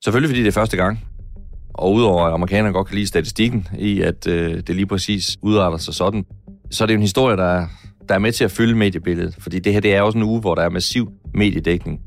Selvfølgelig 0.03 0.29
fordi 0.29 0.41
det 0.41 0.47
er 0.47 0.51
første 0.51 0.77
gang. 0.77 1.12
Og 1.73 1.93
udover 1.93 2.25
at 2.25 2.33
amerikanerne 2.33 2.73
godt 2.73 2.87
kan 2.87 2.95
lide 2.95 3.07
statistikken 3.07 3.67
i, 3.79 4.01
at 4.01 4.27
øh, 4.27 4.61
det 4.67 4.75
lige 4.75 4.85
præcis 4.85 5.37
udarter 5.41 5.77
sig 5.77 5.93
sådan, 5.93 6.25
så 6.71 6.83
er 6.83 6.85
det 6.85 6.93
jo 6.93 6.97
en 6.97 7.01
historie, 7.01 7.37
der 7.37 7.43
er, 7.45 7.67
der 8.09 8.15
er 8.15 8.19
med 8.19 8.31
til 8.31 8.43
at 8.43 8.51
fylde 8.51 8.75
mediebilledet. 8.75 9.35
Fordi 9.39 9.59
det 9.59 9.73
her 9.73 9.79
det 9.79 9.95
er 9.95 10.01
også 10.01 10.17
en 10.17 10.23
uge, 10.23 10.39
hvor 10.39 10.55
der 10.55 10.61
er 10.61 10.69
massiv 10.69 11.11
mediedækning. 11.33 11.99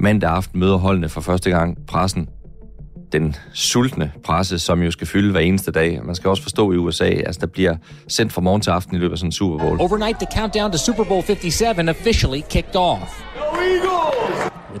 Mandag 0.00 0.30
aften 0.30 0.60
møder 0.60 0.76
holdene 0.76 1.08
for 1.08 1.20
første 1.20 1.50
gang 1.50 1.78
pressen. 1.86 2.28
Den 3.12 3.36
sultne 3.52 4.12
presse, 4.24 4.58
som 4.58 4.82
jo 4.82 4.90
skal 4.90 5.06
fylde 5.06 5.30
hver 5.30 5.40
eneste 5.40 5.70
dag. 5.70 6.00
Man 6.04 6.14
skal 6.14 6.30
også 6.30 6.42
forstå 6.42 6.72
i 6.72 6.76
USA, 6.76 7.04
altså 7.04 7.40
der 7.40 7.46
bliver 7.46 7.76
sendt 8.08 8.32
fra 8.32 8.40
morgen 8.40 8.62
til 8.62 8.70
aften 8.70 8.96
i 8.96 8.98
løbet 8.98 9.12
af 9.12 9.18
sådan 9.18 9.28
en 9.28 9.32
Super 9.32 9.58
Bowl. 9.58 9.80
Overnight, 9.80 10.18
the 10.18 10.40
countdown 10.40 10.72
to 10.72 10.78
Super 10.78 11.04
Bowl 11.04 11.22
57 11.22 11.88
officially 11.88 12.40
kicked 12.50 12.76
off. 12.76 13.22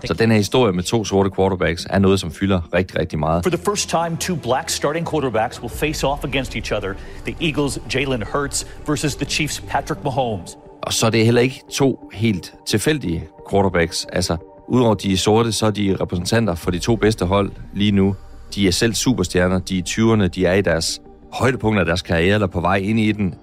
Så 0.04 0.14
den 0.14 0.30
her 0.30 0.36
historie 0.36 0.72
med 0.72 0.82
to 0.82 1.04
sorte 1.04 1.30
quarterbacks 1.36 1.86
er 1.90 1.98
noget, 1.98 2.20
som 2.20 2.30
fylder 2.30 2.60
rigtig, 2.74 2.98
rigtig 2.98 3.18
meget. 3.18 3.42
For 3.42 3.50
the 3.50 3.64
first 3.64 3.88
time, 3.88 4.16
two 4.20 4.36
black 4.36 4.68
starting 4.68 5.10
quarterbacks 5.10 5.62
will 5.62 5.70
face 5.70 6.06
off 6.06 6.24
against 6.24 6.56
each 6.56 6.72
other. 6.72 6.94
The 7.26 7.36
Eagles' 7.40 7.78
Jalen 7.94 8.22
Hurts 8.32 8.66
versus 8.86 9.14
the 9.14 9.26
Chiefs' 9.26 9.66
Patrick 9.68 10.04
Mahomes. 10.04 10.56
Og 10.82 10.92
så 10.92 11.06
er 11.06 11.10
det 11.10 11.24
heller 11.24 11.40
ikke 11.40 11.62
to 11.72 12.10
helt 12.12 12.54
tilfældige 12.66 13.24
quarterbacks. 13.50 14.06
Altså, 14.12 14.36
udover 14.68 14.94
de 14.94 15.12
er 15.12 15.16
sorte, 15.16 15.52
så 15.52 15.66
er 15.66 15.70
de 15.70 15.96
repræsentanter 16.00 16.54
for 16.54 16.70
de 16.70 16.78
to 16.78 16.96
bedste 16.96 17.24
hold 17.24 17.50
lige 17.74 17.92
nu. 17.92 18.16
De 18.54 18.68
er 18.68 18.72
selv 18.72 18.94
superstjerner, 18.94 19.58
de 19.58 19.78
er 19.78 19.82
20'erne, 19.88 20.26
de 20.26 20.46
er 20.46 20.52
i 20.52 20.62
deres 20.62 21.00
højdepunkt 21.32 21.78
af 21.80 21.86
deres 21.86 22.02
karriere, 22.02 22.34
eller 22.34 22.46
på 22.46 22.60
vej 22.60 22.76
ind 22.76 23.00
i 23.00 23.12
den. 23.12 23.34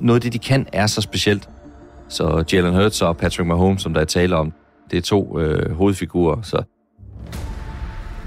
Noget 0.00 0.16
af 0.16 0.20
det, 0.22 0.32
de 0.32 0.38
kan, 0.38 0.66
er 0.72 0.86
så 0.86 1.00
specielt. 1.00 1.48
Så 2.08 2.44
Jalen 2.52 2.74
Hurts 2.74 3.02
og 3.02 3.16
Patrick 3.16 3.46
Mahomes, 3.46 3.82
som 3.82 3.94
der 3.94 4.00
er 4.00 4.04
tale 4.04 4.36
om, 4.36 4.52
det 4.90 4.96
er 4.96 5.02
to 5.02 5.40
øh, 5.40 5.76
hovedfigurer, 5.76 6.42
så 6.42 6.62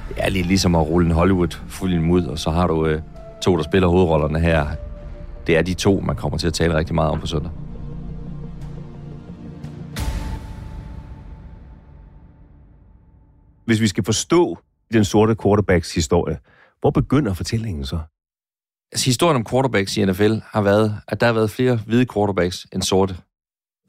det 0.10 0.18
er 0.18 0.30
lidt 0.30 0.48
ligesom 0.48 0.76
at 0.76 0.88
rulle 0.88 1.06
en 1.06 1.14
Hollywood-film 1.14 2.10
ud, 2.10 2.26
og 2.26 2.40
så 2.40 2.52
har 2.52 2.68
du 2.68 2.86
øh, 2.86 3.02
to, 3.42 3.58
der 3.58 3.64
spiller 3.64 3.88
hovedrollerne 3.88 4.40
her. 4.40 4.68
Det 5.48 5.58
er 5.58 5.62
de 5.62 5.74
to, 5.74 6.00
man 6.00 6.16
kommer 6.16 6.38
til 6.38 6.48
at 6.48 6.54
tale 6.54 6.76
rigtig 6.76 6.96
meget 6.96 7.12
om 7.12 7.20
på 7.20 7.28
søndag. 7.28 7.52
Hvis 13.66 13.82
vi 13.82 13.88
skal 13.88 14.04
forstå 14.04 14.58
den 14.94 15.06
sorte 15.06 15.36
quarterbacks 15.44 15.96
historie, 15.96 16.38
hvor 16.82 16.90
begynder 16.90 17.34
fortællingen 17.34 17.86
så? 17.86 18.00
Altså, 18.92 19.06
historien 19.06 19.36
om 19.36 19.46
quarterbacks 19.46 19.98
i 19.98 20.06
NFL 20.06 20.34
har 20.46 20.62
været, 20.62 21.02
at 21.08 21.20
der 21.20 21.26
har 21.26 21.34
været 21.34 21.50
flere 21.50 21.80
hvide 21.86 22.06
quarterbacks 22.14 22.68
end 22.74 22.82
sorte. 22.82 23.18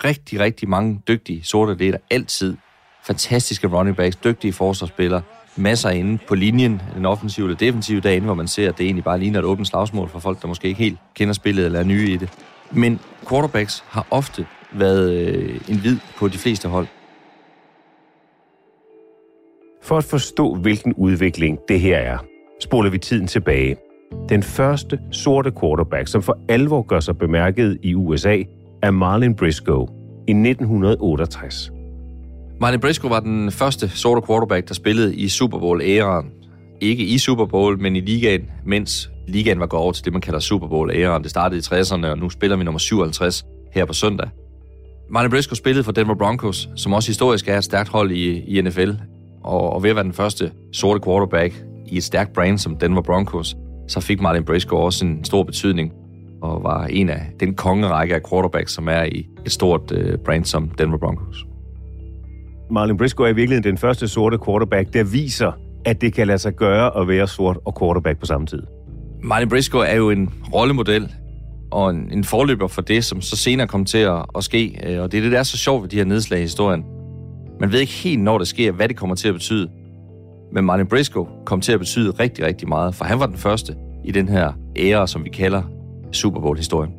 Rigtig, 0.05 0.40
rigtig 0.40 0.69
mange 0.69 1.02
dygtige 1.09 1.45
sorte. 1.45 1.73
atleter 1.73 1.99
altid. 2.11 2.57
Fantastiske 3.05 3.69
running 3.69 3.97
backs, 3.97 4.17
dygtige 4.17 4.52
forsvarsspillere, 4.52 5.23
masser 5.57 5.90
inde 5.90 6.19
på 6.28 6.35
linjen, 6.35 6.83
den 6.95 7.07
offensive 7.07 7.47
eller 7.47 7.59
defensive 7.59 8.00
derinde, 8.00 8.25
hvor 8.25 8.35
man 8.35 8.49
ser, 8.49 8.69
at 8.69 8.78
det 8.78 8.85
egentlig 8.85 9.05
bare 9.05 9.19
ligner 9.19 9.38
et 9.38 9.45
åbent 9.45 9.69
slagsmål 9.69 10.09
for 10.09 10.19
folk, 10.19 10.43
der 10.43 10.49
måske 10.49 10.69
ikke 10.69 10.78
helt 10.78 10.99
kender 11.14 11.35
spillet 11.35 11.64
eller 11.64 11.81
er 11.81 11.85
nye 11.85 12.11
i 12.11 12.17
det. 12.17 12.31
Men 12.73 13.00
quarterbacks 13.28 13.85
har 13.87 14.07
ofte 14.11 14.47
været 14.73 15.12
øh, 15.12 15.61
en 15.69 15.85
vid 15.85 15.99
på 16.17 16.28
de 16.28 16.38
fleste 16.38 16.69
hold. 16.69 16.87
For 19.83 19.99
at 19.99 20.05
forstå, 20.05 20.55
hvilken 20.55 20.95
udvikling 20.95 21.59
det 21.69 21.81
her 21.81 21.97
er, 21.97 22.19
spoler 22.61 22.90
vi 22.90 22.99
tiden 22.99 23.26
tilbage. 23.26 23.76
Den 24.28 24.43
første 24.43 24.99
sorte 25.11 25.52
quarterback, 25.61 26.09
som 26.09 26.23
for 26.23 26.38
alvor 26.49 26.83
gør 26.83 27.00
sig 27.00 27.19
bemærket 27.19 27.78
i 27.83 27.95
USA, 27.95 28.43
af 28.82 28.92
Marlin 28.92 29.35
Briscoe 29.35 29.88
i 30.28 30.30
1968. 30.30 31.73
Marlin 32.61 32.80
Briscoe 32.80 33.11
var 33.11 33.20
den 33.20 33.50
første 33.50 33.88
sorte 33.88 34.26
quarterback, 34.26 34.68
der 34.68 34.75
spillede 34.75 35.16
i 35.16 35.28
Super 35.28 35.58
Bowl-æraen. 35.58 36.30
Ikke 36.80 37.04
i 37.04 37.18
Super 37.18 37.47
Bowl, 37.47 37.80
men 37.80 37.97
i 37.97 38.00
ligaen, 38.00 38.42
mens 38.66 39.11
ligaen 39.28 39.61
var 39.61 39.66
gået 39.66 39.82
over 39.82 39.92
til 39.92 40.04
det, 40.04 40.12
man 40.12 40.23
kalder 40.23 40.40
Super 40.40 40.66
Bowl-æraen. 40.66 41.23
Det 41.23 41.30
startede 41.30 41.58
i 41.58 41.80
60'erne, 41.80 42.06
og 42.06 42.18
nu 42.18 42.30
spiller 42.30 42.56
vi 42.56 42.64
nummer 42.64 42.78
57 42.78 43.44
her 43.75 43.85
på 43.85 43.92
søndag. 43.92 44.28
Marlin 45.11 45.30
Briscoe 45.30 45.56
spillede 45.56 45.85
for 45.85 45.92
Denver 45.92 46.14
Broncos, 46.14 46.68
som 46.76 46.92
også 46.92 47.08
historisk 47.08 47.49
er 47.49 47.58
et 47.58 47.64
stærkt 47.64 47.88
hold 47.88 48.11
i, 48.11 48.40
i 48.40 48.61
NFL. 48.61 48.90
Og, 49.44 49.73
og 49.73 49.82
ved 49.82 49.90
at 49.90 49.97
være 49.97 50.04
den 50.04 50.12
første 50.12 50.52
sorte 50.73 51.00
quarterback 51.04 51.64
i 51.87 51.97
et 51.97 52.04
stærkt 52.04 52.32
brand 52.32 52.58
som 52.58 52.76
Denver 52.76 53.02
Broncos, 53.02 53.56
så 53.88 54.00
fik 54.00 54.20
Marlin 54.20 54.44
Briscoe 54.44 54.80
også 54.80 55.06
en 55.06 55.25
stor 55.25 55.42
betydning 55.42 55.92
og 56.42 56.62
var 56.62 56.87
en 56.87 57.09
af 57.09 57.21
den 57.40 57.54
kongerække 57.54 58.14
af 58.14 58.21
quarterbacks, 58.30 58.73
som 58.73 58.88
er 58.88 59.02
i 59.02 59.26
et 59.47 59.52
stort 59.52 59.92
uh, 59.92 60.14
brand 60.25 60.45
som 60.45 60.68
Denver 60.68 60.99
Broncos. 60.99 61.45
Marlin 62.71 62.97
Briscoe 62.97 63.26
er 63.26 63.30
i 63.30 63.35
virkeligheden 63.35 63.71
den 63.71 63.78
første 63.78 64.09
sorte 64.09 64.38
quarterback, 64.47 64.92
der 64.92 65.04
viser, 65.04 65.52
at 65.85 66.00
det 66.00 66.14
kan 66.14 66.26
lade 66.26 66.38
sig 66.38 66.54
gøre 66.54 67.00
at 67.00 67.09
være 67.09 67.28
sort 67.28 67.59
og 67.64 67.78
quarterback 67.80 68.21
på 68.21 68.26
samme 68.26 68.47
tid. 68.47 68.62
Marlin 69.23 69.49
Briscoe 69.49 69.87
er 69.87 69.97
jo 69.97 70.11
en 70.11 70.30
rollemodel 70.54 71.12
og 71.71 71.90
en, 71.90 72.12
en 72.12 72.25
forløber 72.25 72.66
for 72.66 72.83
det, 72.83 73.04
som 73.04 73.21
så 73.21 73.37
senere 73.37 73.66
kom 73.66 73.85
til 73.85 73.99
at, 73.99 74.25
at 74.37 74.45
ske. 74.45 74.80
Øh, 74.87 75.02
og 75.02 75.12
det 75.12 75.18
er 75.18 75.23
det, 75.23 75.33
der 75.33 75.38
er 75.38 75.42
så 75.42 75.57
sjovt 75.59 75.83
ved 75.83 75.88
de 75.88 75.97
her 75.97 76.04
nedslag 76.04 76.38
i 76.38 76.42
historien. 76.42 76.85
Man 77.61 77.73
ved 77.73 77.80
ikke 77.80 77.92
helt, 77.92 78.23
når 78.23 78.38
det 78.38 78.49
sker, 78.49 78.73
hvad 78.73 78.88
det 78.88 78.97
kommer 78.97 79.16
til 79.16 79.28
at 79.28 79.35
betyde. 79.35 79.68
Men 80.52 80.64
Martin 80.64 80.87
Briscoe 80.87 81.26
kom 81.47 81.61
til 81.61 81.73
at 81.73 81.78
betyde 81.78 82.11
rigtig, 82.11 82.47
rigtig 82.47 82.68
meget, 82.68 82.95
for 82.95 83.04
han 83.04 83.21
var 83.21 83.26
den 83.26 83.37
første 83.37 83.75
i 84.04 84.11
den 84.11 84.28
her 84.28 84.52
ære, 84.76 85.09
som 85.09 85.25
vi 85.25 85.30
kalder 85.30 85.62
Super 86.12 86.41
Bowl-historien. 86.41 86.93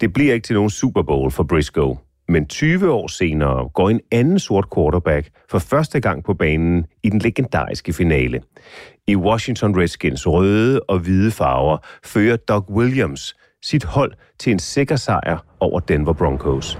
Det 0.00 0.12
bliver 0.12 0.34
ikke 0.34 0.46
til 0.46 0.54
nogen 0.54 0.70
Super 0.70 1.02
Bowl 1.02 1.30
for 1.30 1.42
Briscoe, 1.42 1.96
men 2.28 2.46
20 2.46 2.92
år 2.92 3.06
senere 3.06 3.68
går 3.68 3.90
en 3.90 4.00
anden 4.12 4.38
sort 4.38 4.66
quarterback 4.74 5.30
for 5.50 5.58
første 5.58 6.00
gang 6.00 6.24
på 6.24 6.34
banen 6.34 6.86
i 7.02 7.10
den 7.10 7.18
legendariske 7.18 7.92
finale. 7.92 8.42
I 9.06 9.16
Washington 9.16 9.80
Redskins 9.80 10.26
røde 10.26 10.80
og 10.80 10.98
hvide 10.98 11.30
farver 11.30 11.78
fører 12.04 12.36
Doug 12.36 12.70
Williams 12.70 13.36
sit 13.62 13.84
hold 13.84 14.12
til 14.38 14.52
en 14.52 14.58
sikker 14.58 14.96
sejr 14.96 15.38
over 15.60 15.80
Denver 15.80 16.12
Broncos. 16.12 16.78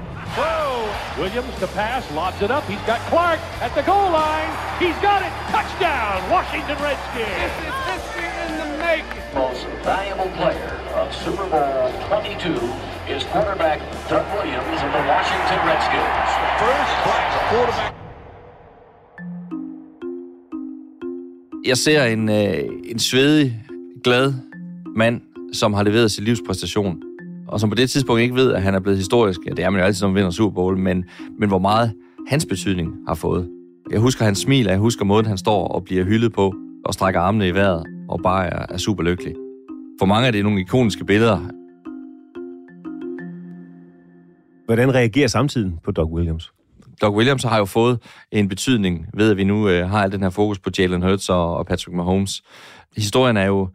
Williams 1.19 1.55
to 1.61 1.69
pass, 1.69 2.03
lobs 2.11 2.43
it 2.43 2.51
up. 2.51 2.65
He's 2.65 2.81
got 2.91 2.99
Clark 3.07 3.39
at 3.63 3.73
the 3.77 3.83
goal 3.83 4.11
line. 4.11 4.51
He's 4.83 4.99
got 4.99 5.23
it. 5.23 5.31
Touchdown, 5.55 6.19
Washington 6.29 6.77
Redskins. 6.83 7.31
This 7.39 7.55
is 7.71 7.77
history 7.87 8.31
in 8.45 8.53
the 8.59 8.69
making. 8.83 9.23
Most 9.33 9.63
valuable 9.87 10.31
player 10.35 10.75
of 10.99 11.15
Super 11.15 11.47
Bowl 11.47 11.93
22 12.11 12.59
is 13.15 13.23
quarterback 13.31 13.79
Doug 14.11 14.27
Williams 14.35 14.79
of 14.87 14.91
the 14.91 15.05
Washington 15.13 15.61
Redskins. 15.71 16.31
The 16.43 16.51
first 16.63 16.93
black 17.07 17.27
quarterback. 17.51 17.95
Jeg 21.65 21.77
ser 21.77 22.05
en, 22.05 22.29
øh, 22.29 22.65
en 22.85 22.99
svedig, 22.99 23.61
glad 24.05 24.33
mand, 24.97 25.21
som 25.53 25.75
har 25.75 25.83
leveret 25.83 26.11
sin 26.11 26.25
livspræstation 26.25 27.03
og 27.55 27.61
som 27.61 27.71
på 27.71 27.75
det 27.75 27.91
tidspunkt 27.91 28.23
ikke 28.23 28.35
ved, 28.35 28.53
at 28.53 28.63
han 28.63 28.75
er 28.75 28.81
blevet 28.81 28.99
historisk. 28.99 29.41
Ja, 29.47 29.51
det 29.51 29.65
er 29.65 29.71
man 29.71 29.81
jo 29.81 29.87
altid, 29.87 30.07
man 30.07 30.15
vinder 30.15 30.31
Super 30.31 30.55
Bowl, 30.55 30.79
men, 30.79 31.05
men 31.39 31.49
hvor 31.49 31.59
meget 31.59 31.93
hans 32.29 32.47
betydning 32.47 32.93
har 33.09 33.15
fået. 33.15 33.49
Jeg 33.91 34.01
husker 34.01 34.25
hans 34.25 34.39
smil, 34.39 34.67
og 34.67 34.73
jeg 34.73 34.81
husker 34.81 35.05
måden, 35.05 35.27
han 35.27 35.39
står 35.39 35.69
og 35.69 35.85
bliver 35.85 36.05
hyldet 36.05 36.33
på, 36.33 36.55
og 36.85 36.95
strækker 36.95 37.21
armene 37.21 37.49
i 37.49 37.55
vejret, 37.55 37.85
og 38.09 38.21
bare 38.23 38.47
er, 38.47 38.67
er 38.69 38.79
super 38.79 39.03
lykkelig. 39.03 39.35
For 39.99 40.07
mange 40.07 40.27
er 40.27 40.31
det 40.31 40.45
nogle 40.45 40.61
ikoniske 40.61 41.05
billeder. 41.05 41.39
Hvordan 44.67 44.95
reagerer 44.95 45.29
samtiden 45.29 45.79
på 45.85 45.91
Doug 45.91 46.13
Williams? 46.13 46.53
Doug 47.03 47.15
Williams 47.17 47.43
har 47.43 47.59
jo 47.59 47.65
fået 47.65 47.99
en 48.33 48.49
betydning 48.49 49.07
ved, 49.15 49.31
at 49.31 49.37
vi 49.37 49.45
nu 49.45 49.69
øh, 49.69 49.89
har 49.89 50.03
al 50.03 50.13
den 50.13 50.23
her 50.23 50.31
fokus 50.31 50.59
på 50.59 50.71
Jalen 50.79 51.03
Hurts 51.03 51.29
og, 51.29 51.57
og 51.57 51.67
Patrick 51.67 51.97
Mahomes. 51.97 52.43
Historien 52.97 53.37
er 53.37 53.45
jo 53.47 53.69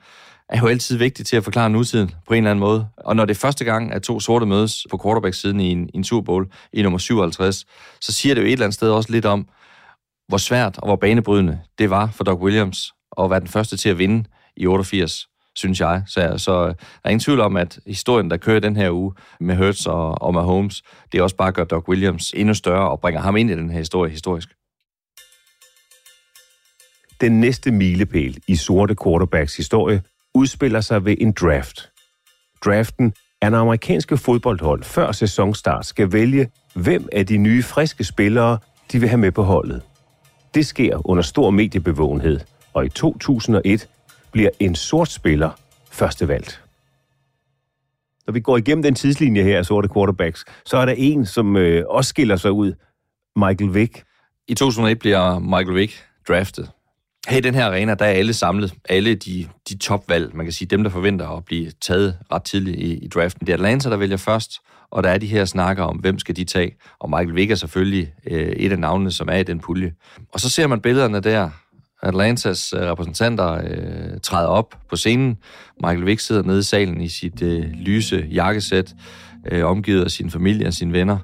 er 0.49 0.59
jo 0.59 0.67
altid 0.67 0.97
vigtigt 0.97 1.27
til 1.27 1.37
at 1.37 1.43
forklare 1.43 1.69
nutiden 1.69 2.11
på 2.27 2.33
en 2.33 2.37
eller 2.37 2.51
anden 2.51 2.59
måde. 2.59 2.87
Og 2.97 3.15
når 3.15 3.25
det 3.25 3.35
er 3.35 3.39
første 3.39 3.65
gang, 3.65 3.93
at 3.93 4.01
to 4.01 4.19
sorte 4.19 4.45
mødes 4.45 4.87
på 4.91 4.99
quarterback-siden 5.03 5.59
i 5.59 5.71
en, 5.71 5.89
i 5.93 5.97
en 5.97 6.03
Super 6.03 6.25
Bowl 6.25 6.47
i 6.73 6.81
nummer 6.81 6.99
57, 6.99 7.65
så 8.01 8.11
siger 8.11 8.35
det 8.35 8.41
jo 8.41 8.45
et 8.45 8.51
eller 8.51 8.65
andet 8.65 8.73
sted 8.73 8.91
også 8.91 9.11
lidt 9.11 9.25
om, 9.25 9.47
hvor 10.27 10.37
svært 10.37 10.77
og 10.77 10.87
hvor 10.87 10.95
banebrydende 10.95 11.59
det 11.79 11.89
var 11.89 12.09
for 12.11 12.23
Doc 12.23 12.39
Williams 12.39 12.93
at 13.19 13.29
være 13.29 13.39
den 13.39 13.47
første 13.47 13.77
til 13.77 13.89
at 13.89 13.97
vinde 13.97 14.23
i 14.57 14.67
88, 14.67 15.27
synes 15.55 15.79
jeg. 15.79 16.03
Så, 16.07 16.33
så 16.37 16.51
øh, 16.51 16.67
der 16.67 16.73
er 17.03 17.09
ingen 17.09 17.19
tvivl 17.19 17.39
om, 17.39 17.57
at 17.57 17.79
historien, 17.87 18.31
der 18.31 18.37
kører 18.37 18.59
den 18.59 18.75
her 18.75 18.91
uge 18.91 19.13
med 19.39 19.55
Hurts 19.55 19.85
og, 19.85 20.21
og 20.21 20.33
Mahomes, 20.33 20.83
det 21.11 21.21
også 21.21 21.35
bare 21.35 21.51
gør 21.51 21.63
Doc 21.63 21.87
Williams 21.87 22.31
endnu 22.35 22.53
større 22.53 22.89
og 22.89 22.99
bringer 22.99 23.21
ham 23.21 23.35
ind 23.37 23.49
i 23.49 23.53
den 23.53 23.71
her 23.71 23.79
historie 23.79 24.11
historisk. 24.11 24.49
Den 27.21 27.39
næste 27.39 27.71
milepæl 27.71 28.37
i 28.47 28.55
sorte 28.55 28.95
quarterbacks 29.03 29.57
historie 29.57 30.01
udspiller 30.35 30.81
sig 30.81 31.05
ved 31.05 31.15
en 31.19 31.31
draft. 31.31 31.91
Draften 32.65 33.13
er, 33.41 33.49
når 33.49 33.59
amerikanske 33.59 34.17
fodboldhold 34.17 34.83
før 34.83 35.11
sæsonstart 35.11 35.85
skal 35.85 36.11
vælge, 36.11 36.51
hvem 36.75 37.09
af 37.11 37.25
de 37.25 37.37
nye 37.37 37.63
friske 37.63 38.03
spillere, 38.03 38.57
de 38.91 38.99
vil 38.99 39.09
have 39.09 39.17
med 39.17 39.31
på 39.31 39.43
holdet. 39.43 39.81
Det 40.53 40.65
sker 40.65 41.09
under 41.09 41.23
stor 41.23 41.49
mediebevågenhed, 41.49 42.39
og 42.73 42.85
i 42.85 42.89
2001 42.89 43.89
bliver 44.31 44.49
en 44.59 44.75
sort 44.75 45.11
spiller 45.11 45.49
førstevalgt. 45.91 46.63
Når 48.27 48.33
vi 48.33 48.39
går 48.39 48.57
igennem 48.57 48.83
den 48.83 48.95
tidslinje 48.95 49.43
her 49.43 49.57
af 49.57 49.65
sorte 49.65 49.89
quarterbacks, 49.93 50.45
så 50.65 50.77
er 50.77 50.85
der 50.85 50.93
en, 50.97 51.25
som 51.25 51.57
øh, 51.57 51.85
også 51.87 52.09
skiller 52.09 52.35
sig 52.35 52.51
ud. 52.51 52.73
Michael 53.35 53.73
Vick. 53.73 54.03
I 54.47 54.53
2001 54.53 54.99
bliver 54.99 55.39
Michael 55.39 55.75
Vick 55.75 56.05
draftet 56.27 56.71
her 57.27 57.37
i 57.37 57.41
den 57.41 57.55
her 57.55 57.65
arena, 57.65 57.93
der 57.93 58.05
er 58.05 58.09
alle 58.09 58.33
samlet. 58.33 58.73
Alle 58.89 59.15
de, 59.15 59.47
de 59.69 59.77
topvalg, 59.77 60.35
man 60.35 60.45
kan 60.45 60.53
sige, 60.53 60.67
dem 60.67 60.83
der 60.83 60.89
forventer 60.89 61.27
at 61.27 61.45
blive 61.45 61.71
taget 61.81 62.17
ret 62.31 62.43
tidligt 62.43 62.79
i, 62.79 62.93
i 62.93 63.07
draften. 63.07 63.47
Det 63.47 63.53
er 63.53 63.57
Atlanta, 63.57 63.89
der 63.89 63.97
vælger 63.97 64.17
først, 64.17 64.51
og 64.91 65.03
der 65.03 65.09
er 65.09 65.17
de 65.17 65.27
her 65.27 65.45
snakker 65.45 65.83
om, 65.83 65.97
hvem 65.97 66.19
skal 66.19 66.35
de 66.35 66.43
tage. 66.43 66.75
Og 66.99 67.09
Michael 67.09 67.35
Vick 67.35 67.51
er 67.51 67.55
selvfølgelig 67.55 68.13
øh, 68.27 68.47
et 68.47 68.71
af 68.71 68.79
navnene, 68.79 69.11
som 69.11 69.29
er 69.31 69.37
i 69.37 69.43
den 69.43 69.59
pulje. 69.59 69.93
Og 70.33 70.39
så 70.39 70.49
ser 70.49 70.67
man 70.67 70.81
billederne 70.81 71.19
der. 71.19 71.49
Atlantas 72.03 72.73
øh, 72.73 72.81
repræsentanter 72.81 73.51
øh, 73.51 74.19
træder 74.23 74.47
op 74.47 74.75
på 74.89 74.95
scenen. 74.95 75.37
Michael 75.83 76.05
Vick 76.05 76.19
sidder 76.19 76.43
nede 76.43 76.59
i 76.59 76.63
salen 76.63 77.01
i 77.01 77.07
sit 77.07 77.41
øh, 77.41 77.63
lyse 77.71 78.27
jakkesæt, 78.31 78.93
øh, 79.51 79.65
omgivet 79.65 80.03
af 80.03 80.11
sin 80.11 80.29
familie 80.29 80.67
og 80.67 80.73
sine 80.73 80.93
venner. 80.93 81.17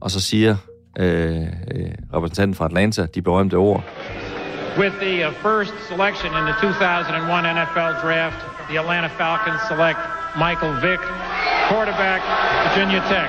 Og 0.00 0.10
så 0.10 0.20
siger 0.20 0.56
øh, 0.98 1.42
øh, 1.42 1.92
repræsentanten 2.14 2.54
fra 2.54 2.64
Atlanta 2.64 3.06
de 3.14 3.22
berømte 3.22 3.54
ord 3.54 3.84
with 4.78 4.98
the 5.00 5.24
uh, 5.24 5.32
first 5.42 5.72
selection 5.88 6.34
in 6.38 6.44
the 6.44 6.54
2001 6.60 7.44
NFL 7.44 8.00
Draft, 8.00 8.36
the 8.70 8.76
Atlanta 8.78 9.08
Falcons 9.08 9.60
select 9.68 9.98
Michael 10.36 10.74
Vick, 10.80 11.00
quarterback, 11.68 12.20
Virginia 12.66 13.00
Tech. 13.12 13.28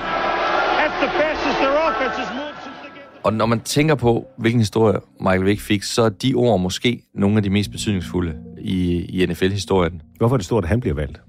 That's 0.80 0.98
the 1.04 1.10
fastest 1.20 1.58
their 1.58 1.76
offense 1.88 2.16
has 2.16 2.30
moved 2.40 2.56
since 2.64 2.76
they 2.82 2.90
gave 2.98 3.08
Og 3.22 3.32
når 3.32 3.46
man 3.46 3.60
tænker 3.60 3.94
på, 3.94 4.26
hvilken 4.38 4.60
historie 4.60 4.98
Michael 5.20 5.44
Vick 5.44 5.60
fik, 5.60 5.82
så 5.82 6.02
er 6.02 6.08
de 6.08 6.34
ord 6.34 6.60
måske 6.60 7.02
nogle 7.14 7.36
af 7.36 7.42
de 7.42 7.50
mest 7.50 7.70
betydningsfulde 7.70 8.34
i, 8.58 9.04
i 9.22 9.26
NFL-historien. 9.26 10.02
Hvorfor 10.18 10.36
er 10.36 10.38
det 10.38 10.46
stort, 10.46 10.64
at 10.64 10.68
han 10.68 10.80
bliver 10.80 10.94
valgt? 10.94 11.20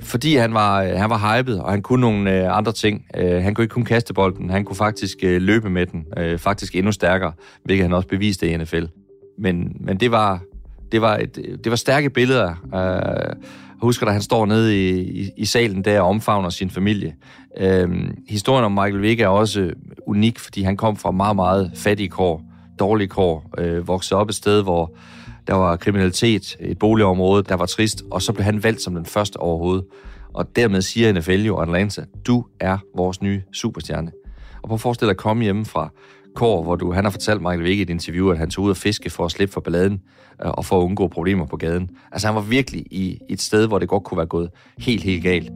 Fordi 0.00 0.36
han 0.36 0.54
var, 0.54 0.82
han 0.82 1.10
var 1.10 1.36
hyped, 1.36 1.54
og 1.54 1.70
han 1.70 1.82
kunne 1.82 2.00
nogle 2.00 2.44
øh, 2.44 2.56
andre 2.56 2.72
ting. 2.72 3.06
Øh, 3.16 3.42
han 3.42 3.54
kunne 3.54 3.64
ikke 3.64 3.72
kun 3.72 3.84
kaste 3.84 4.14
bolden, 4.14 4.50
han 4.50 4.64
kunne 4.64 4.76
faktisk 4.76 5.18
øh, 5.22 5.42
løbe 5.42 5.70
med 5.70 5.86
den, 5.86 6.04
øh, 6.16 6.38
faktisk 6.38 6.76
endnu 6.76 6.92
stærkere, 6.92 7.32
hvilket 7.64 7.84
han 7.84 7.92
også 7.92 8.08
beviste 8.08 8.48
i 8.48 8.56
NFL. 8.56 8.84
Men, 9.38 9.76
men 9.80 9.96
det 10.00 10.10
var 10.10 10.40
Det 10.92 11.00
var, 11.00 11.16
et, 11.16 11.36
det 11.64 11.70
var 11.70 11.76
stærke 11.76 12.10
billeder. 12.10 12.54
Jeg 12.72 13.82
husker, 13.82 14.06
da 14.06 14.12
han 14.12 14.22
står 14.22 14.46
nede 14.46 14.76
i, 14.76 15.00
i, 15.00 15.30
i 15.36 15.44
salen 15.44 15.84
der 15.84 16.00
og 16.00 16.08
omfavner 16.08 16.50
sin 16.50 16.70
familie. 16.70 17.14
Øhm, 17.56 18.16
historien 18.28 18.64
om 18.64 18.72
Michael 18.72 19.02
Vick 19.02 19.20
er 19.20 19.28
også 19.28 19.70
unik, 20.06 20.38
fordi 20.38 20.62
han 20.62 20.76
kom 20.76 20.96
fra 20.96 21.10
meget, 21.10 21.36
meget 21.36 21.72
fattige 21.74 22.08
kår, 22.08 22.42
dårlige 22.78 23.08
kår, 23.08 23.50
øh, 23.58 23.88
voksede 23.88 24.20
op 24.20 24.28
et 24.28 24.34
sted, 24.34 24.62
hvor 24.62 24.96
der 25.46 25.54
var 25.54 25.76
kriminalitet, 25.76 26.56
et 26.60 26.78
boligområde, 26.78 27.42
der 27.42 27.54
var 27.54 27.66
trist, 27.66 28.02
og 28.10 28.22
så 28.22 28.32
blev 28.32 28.44
han 28.44 28.62
valgt 28.62 28.82
som 28.82 28.94
den 28.94 29.06
første 29.06 29.36
overhovedet. 29.36 29.84
Og 30.34 30.56
dermed 30.56 30.82
siger 30.82 31.12
NFL 31.12 31.42
jo 31.42 31.56
Atlanta, 31.56 32.04
du 32.26 32.44
er 32.60 32.78
vores 32.96 33.22
nye 33.22 33.42
superstjerne. 33.52 34.10
Og 34.62 34.68
prøv 34.68 34.74
at 34.74 34.80
forestille 34.80 35.08
dig 35.08 35.14
at 35.14 35.16
komme 35.16 35.44
hjemme 35.44 35.64
fra 35.64 35.90
Kår, 36.38 36.62
hvor 36.62 36.76
du, 36.76 36.92
han 36.92 37.04
har 37.04 37.10
fortalt 37.10 37.40
Michael 37.40 37.64
Vick 37.64 37.78
i 37.78 37.82
et 37.82 37.90
interview, 37.90 38.30
at 38.30 38.38
han 38.38 38.50
tog 38.50 38.64
ud 38.64 38.70
og 38.70 38.76
fiske 38.76 39.10
for 39.10 39.24
at 39.24 39.30
slippe 39.30 39.52
for 39.52 39.60
balladen 39.60 40.02
øh, 40.44 40.50
og 40.50 40.64
for 40.64 40.80
at 40.80 40.84
undgå 40.84 41.08
problemer 41.08 41.46
på 41.46 41.56
gaden. 41.56 41.90
Altså 42.12 42.28
han 42.28 42.34
var 42.34 42.40
virkelig 42.40 42.84
i 42.90 43.18
et 43.28 43.40
sted, 43.40 43.66
hvor 43.66 43.78
det 43.78 43.88
godt 43.88 44.04
kunne 44.04 44.18
være 44.18 44.26
gået 44.26 44.50
helt, 44.78 45.02
helt 45.02 45.22
galt. 45.22 45.50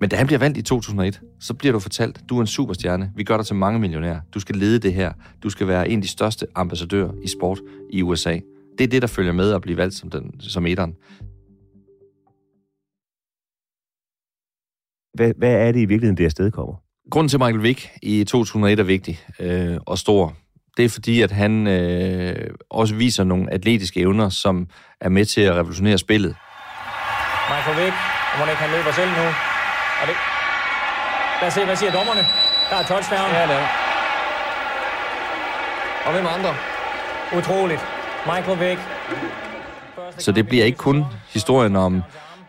Men 0.00 0.10
da 0.10 0.16
han 0.16 0.26
bliver 0.26 0.38
valgt 0.38 0.58
i 0.58 0.62
2001, 0.62 1.20
så 1.40 1.54
bliver 1.54 1.72
du 1.72 1.78
fortalt, 1.78 2.20
du 2.28 2.36
er 2.36 2.40
en 2.40 2.46
superstjerne, 2.46 3.12
vi 3.16 3.24
gør 3.24 3.36
dig 3.36 3.46
til 3.46 3.56
mange 3.56 3.80
millionærer, 3.80 4.20
du 4.34 4.40
skal 4.40 4.56
lede 4.56 4.78
det 4.78 4.94
her, 4.94 5.12
du 5.42 5.50
skal 5.50 5.66
være 5.66 5.88
en 5.88 5.98
af 5.98 6.02
de 6.02 6.08
største 6.08 6.46
ambassadører 6.54 7.12
i 7.22 7.28
sport 7.28 7.60
i 7.90 8.02
USA. 8.02 8.38
Det 8.78 8.84
er 8.84 8.88
det, 8.88 9.02
der 9.02 9.08
følger 9.08 9.32
med 9.32 9.52
at 9.52 9.62
blive 9.62 9.76
valgt 9.76 9.94
som, 9.94 10.10
den, 10.10 10.40
som 10.40 10.66
etteren. 10.66 10.94
Hvad, 15.14 15.32
hvad 15.38 15.68
er 15.68 15.72
det 15.72 15.80
i 15.80 15.84
virkeligheden, 15.84 16.16
det 16.16 16.24
afsted 16.24 16.50
kommer? 16.50 16.87
Grunden 17.10 17.28
til, 17.28 17.36
at 17.36 17.40
Michael 17.40 17.62
Vick 17.62 17.90
i 18.02 18.24
2001 18.24 18.80
er 18.80 18.84
vigtig 18.84 19.20
øh, 19.40 19.76
og 19.86 19.98
stor, 19.98 20.34
det 20.76 20.84
er 20.84 20.88
fordi, 20.88 21.22
at 21.22 21.30
han 21.30 21.66
øh, 21.66 22.50
også 22.70 22.94
viser 22.94 23.24
nogle 23.24 23.52
atletiske 23.52 24.00
evner, 24.00 24.28
som 24.28 24.66
er 25.00 25.08
med 25.08 25.24
til 25.24 25.40
at 25.40 25.54
revolutionere 25.54 25.98
spillet. 25.98 26.36
Michael 27.50 27.76
Vick, 27.84 27.96
må 28.38 28.44
ikke 28.44 28.62
han 28.64 28.70
løber 28.70 28.92
selv 28.92 29.10
nu. 29.10 29.26
Og 30.00 30.06
det... 30.08 30.14
Lad 31.40 31.48
os 31.48 31.54
se, 31.54 31.64
hvad 31.64 31.76
siger 31.76 31.92
dommerne? 31.92 32.20
Der 32.70 32.76
er 32.76 32.86
touchdown. 32.92 33.30
Ja, 33.30 33.42
det 33.42 33.56
er 33.56 33.66
Og 36.06 36.12
hvem 36.12 36.26
andre? 36.36 36.54
Utroligt. 37.38 37.80
Michael 38.26 38.60
Vick. 38.60 38.80
Så 40.18 40.32
det 40.32 40.48
bliver 40.48 40.64
ikke 40.64 40.78
kun 40.78 41.04
historien 41.28 41.76
om 41.76 42.02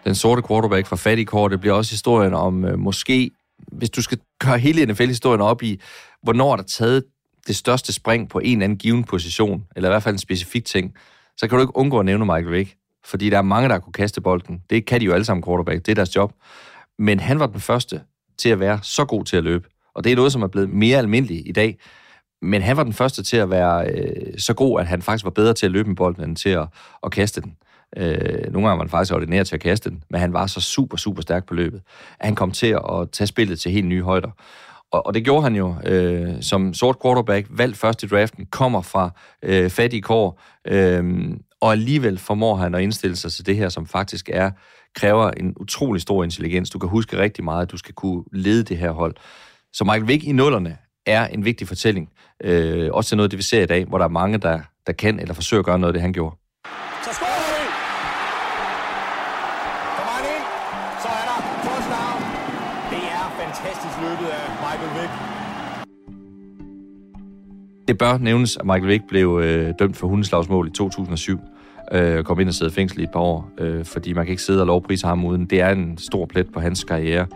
den 0.06 0.16
sorte 0.16 0.42
quarterback 0.48 0.88
fra 0.88 0.96
fattigkår, 0.96 1.48
det 1.48 1.60
bliver 1.60 1.76
også 1.76 1.92
historien 1.92 2.34
om 2.34 2.66
øh, 2.66 2.80
måske, 2.80 3.32
hvis 3.72 3.90
du 3.90 4.02
skal 4.02 4.20
gøre 4.40 4.60
hele 4.60 4.86
NFL-historien 4.86 5.42
op 5.42 5.64
i, 5.64 5.82
hvornår 6.24 6.52
er 6.52 6.56
der 6.56 6.64
taget 6.64 7.04
det 7.48 7.56
største 7.56 7.94
spring 7.94 8.30
på 8.30 8.40
en 8.40 8.52
eller 8.52 8.64
anden 8.64 8.78
given 8.78 9.04
position, 9.04 9.64
eller 9.76 9.90
i 9.90 9.92
hvert 9.92 10.04
fald 10.04 10.16
en 10.16 10.20
specifik 10.20 10.66
ting, 10.66 10.94
så 11.38 11.48
kan 11.48 11.58
du 11.58 11.62
ikke 11.62 11.78
undgå 11.78 12.00
at 12.00 12.06
nævne 12.06 12.26
Michael 12.26 12.52
Vick. 12.52 12.76
Fordi 13.06 13.30
der 13.30 13.38
er 13.38 13.42
mange, 13.42 13.70
der 13.70 13.80
kunne 13.80 13.94
kaste 13.94 14.22
bolden. 14.22 14.62
Det 14.70 14.86
kan 14.86 15.02
de 15.02 15.06
jo 15.06 15.14
alle 15.14 15.26
sammen 15.26 15.44
quarterback. 15.44 15.86
Det 15.86 15.92
er 15.92 15.96
deres 15.96 16.16
job. 16.16 16.34
Men 17.00 17.20
han 17.20 17.40
var 17.40 17.48
den 17.48 17.60
første 17.60 18.02
til 18.38 18.50
at 18.50 18.60
være 18.60 18.80
så 18.84 19.06
god 19.06 19.26
til 19.26 19.38
at 19.38 19.44
løbe. 19.44 19.68
Og 19.96 20.04
det 20.04 20.12
er 20.12 20.16
noget, 20.16 20.32
som 20.32 20.42
er 20.42 20.48
blevet 20.48 20.70
mere 20.70 20.98
almindeligt 20.98 21.48
i 21.48 21.52
dag. 21.52 21.80
Men 22.42 22.62
han 22.62 22.78
var 22.78 22.84
den 22.84 22.94
første 22.94 23.24
til 23.24 23.38
at 23.38 23.50
være 23.50 23.92
øh, 23.92 24.40
så 24.40 24.54
god, 24.54 24.80
at 24.80 24.88
han 24.88 25.02
faktisk 25.02 25.26
var 25.26 25.32
bedre 25.32 25.54
til 25.54 25.66
at 25.66 25.72
løbe 25.72 25.90
med 25.90 25.96
bolden, 25.96 26.24
end 26.24 26.36
til 26.36 26.50
at, 26.50 26.68
at 27.04 27.12
kaste 27.12 27.42
den. 27.42 27.52
Øh, 27.52 27.69
Øh, 27.98 28.52
nogle 28.52 28.68
gange 28.68 28.78
var 28.78 28.84
han 28.84 28.90
faktisk 28.90 29.14
ordineret 29.14 29.48
til 29.48 29.56
at 29.56 29.62
kaste 29.62 29.90
den, 29.90 30.04
men 30.10 30.20
han 30.22 30.34
var 30.34 30.48
så 30.48 30.62
super, 30.62 30.98
super 30.98 31.22
stærk 31.22 31.48
på 31.48 31.54
løbet, 31.54 31.82
at 32.20 32.26
han 32.26 32.36
kom 32.36 32.52
til 32.52 32.68
at 32.68 33.12
tage 33.12 33.28
spillet 33.28 33.60
til 33.60 33.72
helt 33.72 33.88
nye 33.88 34.04
højder. 34.04 34.32
Og, 34.92 35.06
og 35.06 35.14
det 35.14 35.24
gjorde 35.24 35.44
han 35.44 35.56
jo 35.56 35.76
øh, 35.86 36.42
som 36.42 36.74
sort 36.74 36.96
quarterback, 37.04 37.48
valgt 37.50 37.78
først 37.78 38.04
i 38.04 38.08
draften, 38.08 38.46
kommer 38.46 38.82
fra 38.82 39.10
øh, 39.44 39.70
fattige 39.70 40.02
kår, 40.02 40.42
øh, 40.68 41.30
og 41.62 41.72
alligevel 41.72 42.18
formår 42.18 42.56
han 42.56 42.76
at 42.76 42.82
indstille 42.82 43.16
sig 43.16 43.32
til 43.32 43.46
det 43.46 43.56
her, 43.56 43.70
som 43.70 43.86
faktisk 43.88 44.30
er 44.34 44.52
kræver 44.96 45.32
en 45.32 45.54
utrolig 45.58 46.02
stor 46.02 46.24
intelligens. 46.24 46.70
Du 46.70 46.80
kan 46.80 46.90
huske 46.90 47.18
rigtig 47.18 47.44
meget, 47.44 47.62
at 47.62 47.72
du 47.72 47.78
skal 47.78 47.94
kunne 47.94 48.24
lede 48.32 48.64
det 48.64 48.78
her 48.78 48.92
hold. 48.92 49.16
Så 49.74 49.84
Michael 49.84 50.08
Vick 50.08 50.24
i 50.24 50.32
nullerne 50.32 50.78
er 51.06 51.28
en 51.28 51.46
vigtig 51.46 51.68
fortælling. 51.68 52.10
Øh, 52.44 52.90
også 52.94 53.08
til 53.08 53.18
noget, 53.18 53.32
det 53.32 53.38
vi 53.38 53.44
ser 53.44 53.64
i 53.64 53.66
dag, 53.66 53.86
hvor 53.86 53.98
der 53.98 54.06
er 54.06 54.10
mange, 54.10 54.38
der, 54.38 54.60
der 54.88 54.94
kan 54.94 55.20
eller 55.20 55.34
forsøger 55.34 55.60
at 55.60 55.66
gøre 55.66 55.80
noget 55.80 55.90
af 55.90 55.94
det, 55.94 56.02
han 56.02 56.14
gjorde. 56.14 56.36
Det 67.90 67.98
bør 67.98 68.18
nævnes, 68.18 68.58
at 68.58 68.66
Michael 68.66 68.88
Vick 68.88 69.04
blev 69.08 69.40
øh, 69.44 69.74
dømt 69.80 69.98
for 69.98 70.08
hundeslagsmål 70.08 70.68
i 70.68 70.72
2007 70.72 71.40
øh, 71.92 72.24
kom 72.24 72.40
ind 72.40 72.50
og 72.50 72.54
sidde 72.54 72.72
i 72.72 72.74
fængsel 72.74 73.00
i 73.00 73.04
et 73.04 73.10
par 73.14 73.20
år, 73.20 73.52
øh, 73.58 73.86
fordi 73.86 74.14
man 74.14 74.26
kan 74.26 74.32
ikke 74.32 74.44
sidde 74.44 74.62
og 74.62 74.68
lovprise 74.68 75.08
ham 75.08 75.26
uden. 75.26 75.46
Det 75.46 75.62
er 75.62 75.70
en 75.70 75.98
stor 75.98 76.26
plet 76.26 76.52
på 76.54 76.60
hans 76.60 76.84
karriere, 76.84 77.28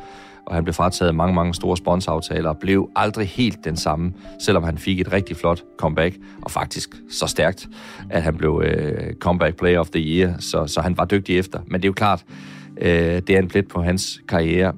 og 0.45 0.55
han 0.55 0.63
blev 0.63 0.73
frataget 0.73 1.15
mange, 1.15 1.35
mange 1.35 1.53
store 1.53 1.77
sponsoraftaler 1.77 2.49
og 2.49 2.57
blev 2.57 2.89
aldrig 2.95 3.27
helt 3.27 3.65
den 3.65 3.77
samme, 3.77 4.13
selvom 4.45 4.63
han 4.63 4.77
fik 4.77 4.99
et 4.99 5.13
rigtig 5.13 5.37
flot 5.37 5.63
comeback, 5.77 6.15
og 6.41 6.51
faktisk 6.51 6.95
så 7.11 7.27
stærkt, 7.27 7.67
at 8.09 8.23
han 8.23 8.37
blev 8.37 8.63
øh, 8.65 9.13
comeback 9.13 9.57
player 9.57 9.79
of 9.79 9.89
the 9.89 10.01
year, 10.01 10.33
så, 10.39 10.67
så 10.67 10.81
han 10.81 10.97
var 10.97 11.05
dygtig 11.05 11.37
efter. 11.37 11.59
Men 11.67 11.81
det 11.81 11.85
er 11.85 11.89
jo 11.89 11.93
klart, 11.93 12.25
øh, 12.81 13.21
det 13.27 13.29
er 13.29 13.39
en 13.39 13.47
plet 13.47 13.67
på 13.67 13.81
hans 13.81 14.21
karriere. 14.27 14.73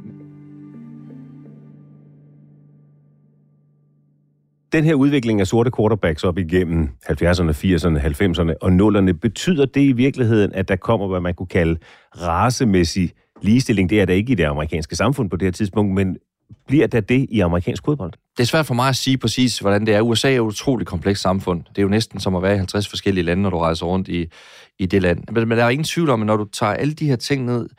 Den 4.75 4.83
her 4.83 4.93
udvikling 4.93 5.41
af 5.41 5.47
sorte 5.47 5.71
quarterbacks 5.77 6.23
op 6.23 6.37
igennem 6.37 6.89
70'erne, 7.09 7.51
80'erne, 7.51 7.99
90'erne 7.99 8.53
og 8.61 8.69
0'erne, 8.69 9.11
betyder 9.11 9.65
det 9.65 9.81
i 9.81 9.91
virkeligheden, 9.91 10.53
at 10.53 10.67
der 10.67 10.75
kommer, 10.75 11.07
hvad 11.07 11.19
man 11.19 11.33
kunne 11.33 11.47
kalde 11.47 11.77
racemæssig 12.21 13.11
ligestilling? 13.41 13.89
Det 13.89 14.01
er 14.01 14.05
der 14.05 14.13
ikke 14.13 14.31
i 14.31 14.35
det 14.35 14.43
amerikanske 14.43 14.95
samfund 14.95 15.29
på 15.29 15.35
det 15.35 15.45
her 15.45 15.51
tidspunkt, 15.51 15.93
men 15.93 16.17
bliver 16.67 16.87
der 16.87 16.99
det 17.01 17.25
i 17.29 17.39
amerikansk 17.39 17.85
fodbold? 17.85 18.11
Det 18.37 18.43
er 18.43 18.47
svært 18.47 18.65
for 18.65 18.73
mig 18.73 18.89
at 18.89 18.95
sige 18.95 19.17
præcis, 19.17 19.59
hvordan 19.59 19.85
det 19.85 19.95
er. 19.95 20.01
USA 20.01 20.31
er 20.31 20.35
et 20.35 20.39
utroligt 20.39 20.89
komplekst 20.89 21.21
samfund. 21.21 21.63
Det 21.69 21.77
er 21.77 21.81
jo 21.81 21.89
næsten 21.89 22.19
som 22.19 22.35
at 22.35 22.43
være 22.43 22.53
i 22.53 22.57
50 22.57 22.87
forskellige 22.87 23.23
lande, 23.25 23.43
når 23.43 23.49
du 23.49 23.57
rejser 23.57 23.85
rundt 23.85 24.07
i, 24.07 24.25
i 24.79 24.85
det 24.85 25.01
land. 25.01 25.23
Men, 25.31 25.47
men 25.47 25.57
der 25.57 25.63
er 25.63 25.69
ingen 25.69 25.85
tvivl 25.85 26.09
om, 26.09 26.21
at 26.21 26.27
når 26.27 26.37
du 26.37 26.45
tager 26.45 26.73
alle 26.73 26.93
de 26.93 27.07
her 27.07 27.15
ting 27.15 27.45
ned 27.45 27.69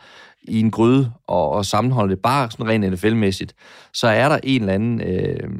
i 0.42 0.61
en 0.61 0.70
gryde 0.70 1.12
og, 1.26 1.50
og 1.50 1.64
sammenholder 1.64 2.14
det 2.14 2.22
bare 2.22 2.50
sådan 2.50 2.68
rent 2.68 2.92
NFL-mæssigt, 2.92 3.52
så 3.92 4.09
er 4.09 4.28
der 4.28 4.38
en 4.42 4.61
eller 4.61 4.74
anden 4.74 5.00
øh, 5.00 5.50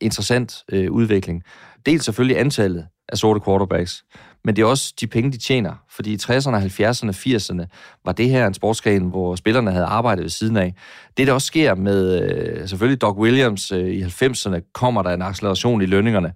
interessant 0.00 0.64
øh, 0.72 0.90
udvikling. 0.90 1.42
Dels 1.86 2.04
selvfølgelig 2.04 2.38
antallet 2.38 2.86
af 3.08 3.18
sorte 3.18 3.40
quarterbacks, 3.44 4.04
men 4.44 4.56
det 4.56 4.62
er 4.62 4.66
også 4.66 4.94
de 5.00 5.06
penge, 5.06 5.32
de 5.32 5.38
tjener. 5.38 5.74
Fordi 5.90 6.12
i 6.12 6.16
60'erne, 6.16 6.56
70'erne, 6.56 7.10
80'erne 7.10 7.66
var 8.04 8.12
det 8.12 8.30
her 8.30 8.46
en 8.46 8.54
sportsgren, 8.54 9.02
hvor 9.02 9.34
spillerne 9.34 9.72
havde 9.72 9.84
arbejdet 9.84 10.22
ved 10.22 10.30
siden 10.30 10.56
af. 10.56 10.74
Det, 11.16 11.26
der 11.26 11.32
også 11.32 11.46
sker 11.46 11.74
med 11.74 12.22
øh, 12.22 12.68
selvfølgelig 12.68 13.00
Doc 13.00 13.16
Williams 13.16 13.72
øh, 13.72 13.88
i 13.88 14.02
90'erne, 14.02 14.70
kommer 14.74 15.02
der 15.02 15.10
en 15.10 15.22
acceleration 15.22 15.82
i 15.82 15.86
lønningerne, 15.86 16.32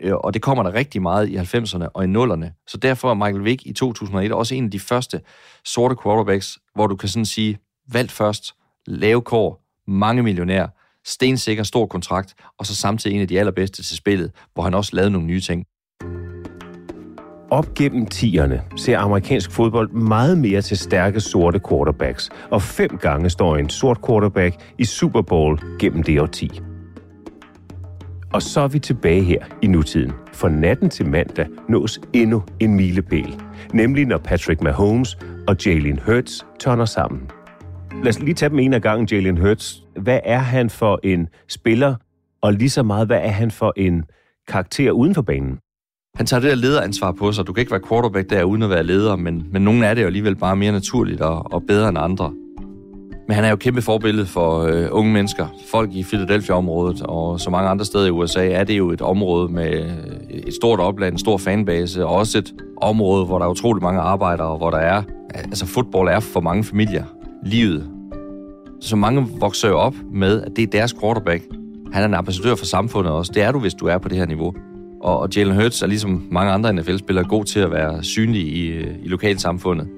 øh, 0.00 0.14
og 0.14 0.34
det 0.34 0.42
kommer 0.42 0.62
der 0.62 0.74
rigtig 0.74 1.02
meget 1.02 1.28
i 1.28 1.36
90'erne 1.36 1.86
og 1.94 2.04
i 2.04 2.08
0'erne. 2.08 2.64
Så 2.66 2.76
derfor 2.76 3.10
er 3.10 3.14
Michael 3.14 3.44
Vick 3.44 3.66
i 3.66 3.72
2001 3.72 4.32
også 4.32 4.54
en 4.54 4.64
af 4.64 4.70
de 4.70 4.80
første 4.80 5.20
sorte 5.64 5.96
quarterbacks, 6.02 6.58
hvor 6.74 6.86
du 6.86 6.96
kan 6.96 7.08
sådan 7.08 7.24
sige, 7.24 7.58
valgt 7.92 8.12
først, 8.12 8.54
lave 8.86 9.22
kår, 9.22 9.62
mange 9.86 10.22
millionærer, 10.22 10.68
stensikker, 11.08 11.62
stor 11.62 11.86
kontrakt, 11.86 12.34
og 12.58 12.66
så 12.66 12.74
samtidig 12.74 13.14
en 13.14 13.20
af 13.20 13.28
de 13.28 13.38
allerbedste 13.38 13.82
til 13.82 13.96
spillet, 13.96 14.30
hvor 14.54 14.62
han 14.62 14.74
også 14.74 14.96
lavede 14.96 15.10
nogle 15.10 15.26
nye 15.26 15.40
ting. 15.40 15.64
Op 17.50 17.74
gennem 17.74 18.06
tierne 18.06 18.62
ser 18.76 18.98
amerikansk 18.98 19.50
fodbold 19.50 19.90
meget 19.90 20.38
mere 20.38 20.62
til 20.62 20.76
stærke 20.76 21.20
sorte 21.20 21.60
quarterbacks, 21.68 22.30
og 22.50 22.62
fem 22.62 22.98
gange 22.98 23.30
står 23.30 23.56
en 23.56 23.68
sort 23.68 23.98
quarterback 24.06 24.56
i 24.78 24.84
Super 24.84 25.22
Bowl 25.22 25.60
gennem 25.78 26.02
det 26.02 26.20
årti. 26.20 26.60
Og 28.32 28.42
så 28.42 28.60
er 28.60 28.68
vi 28.68 28.78
tilbage 28.78 29.22
her 29.22 29.44
i 29.62 29.66
nutiden. 29.66 30.12
For 30.32 30.48
natten 30.48 30.90
til 30.90 31.06
mandag 31.06 31.46
nås 31.68 32.00
endnu 32.12 32.42
en 32.60 32.74
milepæl. 32.74 33.42
Nemlig 33.72 34.06
når 34.06 34.18
Patrick 34.18 34.62
Mahomes 34.62 35.18
og 35.48 35.56
Jalen 35.66 35.98
Hurts 36.06 36.46
tørner 36.60 36.84
sammen. 36.84 37.30
Lad 37.92 38.08
os 38.08 38.18
lige 38.20 38.34
tage 38.34 38.50
dem 38.50 38.58
en 38.58 38.74
af 38.74 38.82
gangen, 38.82 39.08
Jalen 39.12 39.36
Hurts. 39.36 39.82
Hvad 39.96 40.20
er 40.24 40.38
han 40.38 40.70
for 40.70 41.00
en 41.02 41.28
spiller, 41.48 41.94
og 42.42 42.52
lige 42.52 42.70
så 42.70 42.82
meget, 42.82 43.06
hvad 43.06 43.20
er 43.22 43.30
han 43.30 43.50
for 43.50 43.72
en 43.76 44.04
karakter 44.48 44.90
uden 44.90 45.14
for 45.14 45.22
banen? 45.22 45.58
Han 46.14 46.26
tager 46.26 46.40
det 46.40 46.50
der 46.50 46.56
lederansvar 46.56 47.12
på 47.12 47.32
sig. 47.32 47.46
Du 47.46 47.52
kan 47.52 47.60
ikke 47.60 47.72
være 47.72 47.80
quarterback 47.88 48.30
der 48.30 48.44
uden 48.44 48.62
at 48.62 48.70
være 48.70 48.82
leder, 48.82 49.16
men, 49.16 49.46
men 49.52 49.62
nogen 49.62 49.82
er 49.82 49.94
det 49.94 50.02
jo 50.02 50.06
alligevel 50.06 50.36
bare 50.36 50.56
mere 50.56 50.72
naturligt 50.72 51.20
og, 51.20 51.52
og 51.52 51.62
bedre 51.68 51.88
end 51.88 51.98
andre. 51.98 52.32
Men 53.28 53.34
han 53.34 53.44
er 53.44 53.48
jo 53.48 53.54
et 53.54 53.60
kæmpe 53.60 53.82
forbillede 53.82 54.26
for 54.26 54.60
øh, 54.60 54.88
unge 54.90 55.12
mennesker. 55.12 55.46
Folk 55.70 55.92
i 55.92 56.02
Philadelphia-området 56.02 57.02
og 57.02 57.40
så 57.40 57.50
mange 57.50 57.68
andre 57.68 57.84
steder 57.84 58.06
i 58.06 58.10
USA 58.10 58.48
er 58.48 58.64
det 58.64 58.78
jo 58.78 58.90
et 58.90 59.00
område 59.00 59.52
med 59.52 59.72
øh, 59.72 60.38
et 60.46 60.54
stort 60.54 60.80
opland, 60.80 61.12
en 61.12 61.18
stor 61.18 61.36
fanbase, 61.36 62.06
og 62.06 62.14
også 62.14 62.38
et 62.38 62.54
område, 62.76 63.24
hvor 63.24 63.38
der 63.38 63.46
er 63.46 63.50
utrolig 63.50 63.82
mange 63.82 64.00
arbejdere, 64.00 64.56
hvor 64.56 64.70
der 64.70 64.78
er... 64.78 65.02
Altså, 65.34 65.66
fodbold 65.66 66.08
er 66.08 66.20
for 66.20 66.40
mange 66.40 66.64
familier 66.64 67.04
livet. 67.42 67.90
Så 68.80 68.96
mange 68.96 69.28
vokser 69.40 69.68
jo 69.68 69.78
op 69.78 69.94
med, 70.12 70.42
at 70.42 70.56
det 70.56 70.62
er 70.62 70.66
deres 70.66 70.94
quarterback. 71.00 71.42
Han 71.92 72.02
er 72.02 72.06
en 72.06 72.14
ambassadør 72.14 72.54
for 72.54 72.64
samfundet 72.64 73.12
også. 73.12 73.32
Det 73.34 73.42
er 73.42 73.52
du, 73.52 73.58
hvis 73.58 73.74
du 73.74 73.86
er 73.86 73.98
på 73.98 74.08
det 74.08 74.18
her 74.18 74.26
niveau. 74.26 74.54
Og, 75.02 75.18
og 75.18 75.28
Jalen 75.36 75.54
Hurts 75.54 75.82
er 75.82 75.86
ligesom 75.86 76.28
mange 76.30 76.52
andre 76.52 76.72
NFL-spillere 76.72 77.24
god 77.24 77.44
til 77.44 77.60
at 77.60 77.70
være 77.70 78.02
synlig 78.02 78.42
i, 78.42 78.66
øh, 78.66 78.94
i 79.02 79.08
lokalsamfundet. 79.08 79.88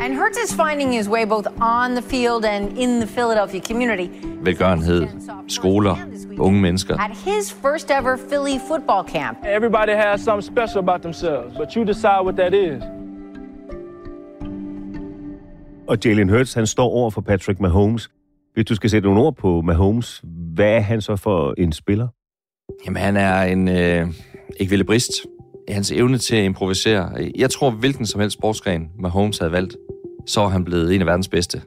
And 0.00 0.14
Hertz 0.14 0.36
is 0.44 0.54
finding 0.54 0.92
his 0.92 1.08
way 1.08 1.26
both 1.26 1.46
on 1.60 1.90
the 1.90 2.02
field 2.02 2.44
and 2.44 2.78
in 2.78 3.00
the 3.00 3.06
Philadelphia 3.06 3.60
community. 3.60 4.08
Velgørenhed, 4.42 5.06
skoler, 5.48 5.96
unge 6.38 6.60
mennesker. 6.60 6.98
At 6.98 7.10
his 7.10 7.52
first 7.52 7.90
ever 7.90 8.16
Philly 8.16 8.58
football 8.68 9.04
camp. 9.08 9.38
Everybody 9.44 9.92
has 9.92 10.20
something 10.20 10.56
special 10.56 10.78
about 10.78 11.00
themselves, 11.00 11.56
but 11.56 11.72
you 11.72 11.84
decide 11.84 12.20
what 12.24 12.36
that 12.36 12.54
is. 12.54 12.95
Og 15.88 15.98
Jalen 16.04 16.28
Hurts, 16.28 16.54
han 16.54 16.66
står 16.66 16.88
over 16.88 17.10
for 17.10 17.20
Patrick 17.20 17.60
Mahomes. 17.60 18.10
Hvis 18.54 18.64
du 18.64 18.74
skal 18.74 18.90
sætte 18.90 19.08
nogle 19.08 19.22
ord 19.22 19.36
på 19.36 19.60
Mahomes, 19.60 20.22
hvad 20.54 20.72
er 20.72 20.80
han 20.80 21.00
så 21.00 21.16
for 21.16 21.54
en 21.58 21.72
spiller? 21.72 22.08
Jamen, 22.86 23.02
han 23.02 23.16
er 23.16 23.42
en 23.42 23.68
øh, 23.68 24.06
ekvilibrist. 24.60 25.10
Hans 25.68 25.92
evne 25.92 26.18
til 26.18 26.36
at 26.36 26.44
improvisere. 26.44 27.10
Jeg 27.36 27.50
tror, 27.50 27.70
hvilken 27.70 28.06
som 28.06 28.20
helst 28.20 28.34
sportsgren 28.34 28.88
Mahomes 28.98 29.38
havde 29.38 29.52
valgt, 29.52 29.76
så 30.26 30.40
er 30.40 30.48
han 30.48 30.64
blevet 30.64 30.94
en 30.94 31.00
af 31.00 31.06
verdens 31.06 31.28
bedste. 31.28 31.58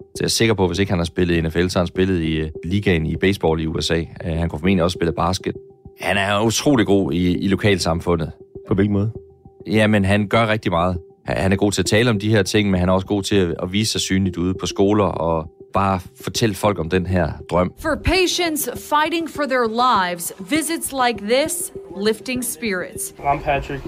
Så 0.00 0.18
jeg 0.20 0.24
er 0.24 0.28
sikker 0.28 0.54
på, 0.54 0.64
at 0.64 0.68
hvis 0.70 0.78
ikke 0.78 0.92
han 0.92 0.98
har 0.98 1.04
spillet 1.04 1.36
i 1.36 1.40
NFL, 1.40 1.68
så 1.68 1.78
har 1.78 1.82
han 1.82 1.86
spillet 1.86 2.22
i 2.22 2.42
uh, 2.42 2.48
ligaen 2.64 3.06
i 3.06 3.16
baseball 3.16 3.60
i 3.60 3.66
USA. 3.66 4.00
Uh, 4.00 4.06
han 4.30 4.48
kunne 4.48 4.58
formentlig 4.58 4.84
også 4.84 4.94
spille 4.94 5.12
basket. 5.12 5.54
Han 6.00 6.16
er 6.16 6.44
utrolig 6.44 6.86
god 6.86 7.12
i, 7.12 7.38
i 7.38 7.48
lokalsamfundet. 7.48 8.32
På 8.68 8.74
hvilken 8.74 8.92
måde? 8.92 9.12
Jamen, 9.66 10.04
han 10.04 10.28
gør 10.28 10.46
rigtig 10.46 10.72
meget. 10.72 10.98
Han 11.24 11.52
er 11.52 11.56
god 11.56 11.72
til 11.72 11.82
at 11.82 11.86
tale 11.86 12.10
om 12.10 12.18
de 12.18 12.30
her 12.30 12.42
ting, 12.42 12.70
men 12.70 12.80
han 12.80 12.88
er 12.88 12.92
også 12.92 13.06
god 13.06 13.22
til 13.22 13.56
at, 13.62 13.72
vise 13.72 13.92
sig 13.92 14.00
synligt 14.00 14.36
ude 14.36 14.54
på 14.54 14.66
skoler 14.66 15.04
og 15.04 15.50
bare 15.72 16.00
fortælle 16.22 16.54
folk 16.54 16.78
om 16.78 16.88
den 16.90 17.06
her 17.06 17.32
drøm. 17.50 17.72
For 17.80 17.94
patients 18.04 18.68
fighting 18.74 19.30
for 19.30 19.42
their 19.42 19.66
lives, 19.68 20.32
visits 20.50 20.92
like 20.92 21.34
this, 21.34 21.72
lifting 22.06 22.44
spirits. 22.44 23.14
I'm 23.18 23.42
Patrick. 23.44 23.82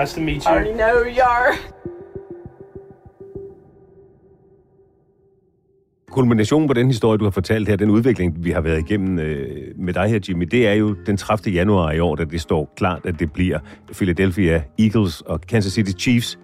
Nice 0.00 0.14
to 0.14 0.20
meet 0.20 0.44
you. 0.44 0.52
I 0.52 0.54
already 0.54 0.74
know 0.74 1.04
you 1.04 1.22
are. 1.22 1.54
Kulminationen 6.10 6.68
på 6.68 6.74
den 6.74 6.86
historie, 6.86 7.18
du 7.18 7.24
har 7.24 7.30
fortalt 7.30 7.68
her, 7.68 7.76
den 7.76 7.90
udvikling, 7.90 8.44
vi 8.44 8.50
har 8.50 8.60
været 8.60 8.78
igennem 8.78 9.18
øh, 9.18 9.46
med 9.76 9.94
dig 9.94 10.08
her, 10.08 10.18
Jimmy, 10.28 10.44
det 10.50 10.68
er 10.68 10.72
jo 10.72 10.96
den 11.06 11.16
30. 11.16 11.54
januar 11.54 11.92
i 11.92 12.00
år, 12.00 12.16
da 12.16 12.24
det 12.24 12.40
står 12.40 12.72
klart, 12.76 13.06
at 13.06 13.14
det 13.18 13.32
bliver 13.32 13.58
Philadelphia 13.92 14.62
Eagles 14.78 15.20
og 15.20 15.40
Kansas 15.40 15.72
City 15.72 15.90
Chiefs, 15.98 16.38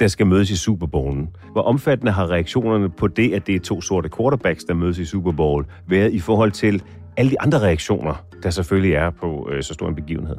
der 0.00 0.08
skal 0.08 0.26
mødes 0.26 0.50
i 0.50 0.56
Super 0.56 0.86
Bowlen. 0.86 1.28
Hvor 1.52 1.62
omfattende 1.62 2.12
har 2.12 2.30
reaktionerne 2.30 2.90
på 2.90 3.06
det, 3.08 3.34
at 3.34 3.46
det 3.46 3.54
er 3.54 3.60
to 3.60 3.80
sorte 3.80 4.08
quarterbacks, 4.16 4.64
der 4.64 4.74
mødes 4.74 4.98
i 4.98 5.04
Super 5.04 5.32
Bowl, 5.32 5.66
været 5.86 6.12
i 6.12 6.18
forhold 6.18 6.52
til 6.52 6.82
alle 7.16 7.30
de 7.30 7.40
andre 7.40 7.58
reaktioner, 7.58 8.24
der 8.42 8.50
selvfølgelig 8.50 8.94
er 8.94 9.10
på 9.10 9.48
øh, 9.52 9.62
så 9.62 9.74
stor 9.74 9.88
en 9.88 9.94
begivenhed? 9.94 10.36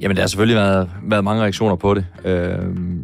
Jamen, 0.00 0.16
der 0.16 0.22
har 0.22 0.26
selvfølgelig 0.28 0.56
været, 0.56 0.90
været 1.02 1.24
mange 1.24 1.42
reaktioner 1.42 1.76
på 1.76 1.94
det. 1.94 2.06
Øh, 2.24 2.58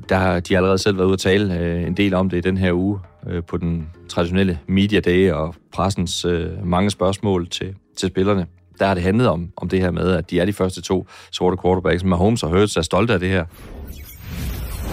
der 0.08 0.16
har 0.16 0.40
de 0.40 0.56
allerede 0.56 0.78
selv 0.78 0.96
været 0.96 1.06
ude 1.06 1.12
at 1.12 1.18
tale 1.18 1.58
øh, 1.60 1.86
en 1.86 1.94
del 1.94 2.14
om 2.14 2.30
det 2.30 2.36
i 2.36 2.40
den 2.40 2.56
her 2.56 2.72
uge 2.72 2.98
øh, 3.26 3.42
på 3.42 3.56
den 3.56 3.88
traditionelle 4.08 4.58
media 4.66 5.00
day 5.00 5.30
og 5.32 5.54
pressens 5.72 6.24
øh, 6.24 6.66
mange 6.66 6.90
spørgsmål 6.90 7.48
til, 7.48 7.74
til 7.96 8.08
spillerne. 8.08 8.46
Der 8.78 8.86
har 8.86 8.94
det 8.94 9.02
handlet 9.02 9.28
om, 9.28 9.48
om 9.56 9.68
det 9.68 9.80
her 9.80 9.90
med, 9.90 10.10
at 10.10 10.30
de 10.30 10.40
er 10.40 10.44
de 10.44 10.52
første 10.52 10.82
to 10.82 11.06
sorte 11.32 11.56
quarterbacks. 11.64 12.04
Mahomes 12.04 12.42
og 12.42 12.50
Hurts 12.50 12.76
er 12.76 12.82
stolte 12.82 13.14
af 13.14 13.20
det 13.20 13.28
her. 13.28 13.44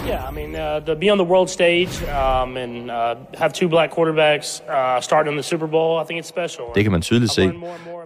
Yeah, 0.06 0.28
I 0.28 0.30
mean, 0.30 0.54
uh, 0.54 0.80
to 0.86 0.94
be 0.94 1.10
on 1.10 1.18
the 1.18 1.24
world 1.24 1.50
stage 1.50 2.02
um, 2.04 2.56
and 2.56 2.90
uh, 2.90 3.16
have 3.34 3.52
two 3.52 3.68
black 3.68 3.90
quarterbacks 3.90 4.62
uh, 4.68 5.00
starting 5.00 5.32
in 5.32 5.36
the 5.36 5.42
Super 5.42 5.66
Bowl, 5.66 5.98
I 5.98 6.04
think 6.04 6.20
it's 6.20 6.28
special. 6.28 6.64
Det 6.74 6.82
kan 6.82 6.92
man 6.92 7.02
tydeligt 7.02 7.32
se. 7.32 7.52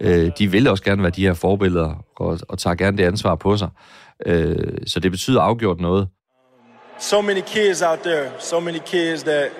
Øh, 0.01 0.31
de 0.37 0.47
vil 0.47 0.67
også 0.67 0.83
gerne 0.83 1.01
være 1.03 1.11
de 1.11 1.25
her 1.25 1.33
forbilleder, 1.33 1.95
og, 2.15 2.39
og 2.49 2.59
tager 2.59 2.75
gerne 2.75 2.97
det 2.97 3.05
ansvar 3.05 3.35
på 3.35 3.57
sig. 3.57 3.69
Øh, 4.25 4.55
så 4.87 4.99
det 4.99 5.11
betyder 5.11 5.41
afgjort 5.41 5.79
noget. 5.79 6.07
So 6.99 7.21
many 7.21 7.41
kids 7.41 7.81
out 7.81 7.99
there, 7.99 8.29
so 8.39 8.59
many 8.59 8.79
kids 8.85 9.23
that, 9.23 9.51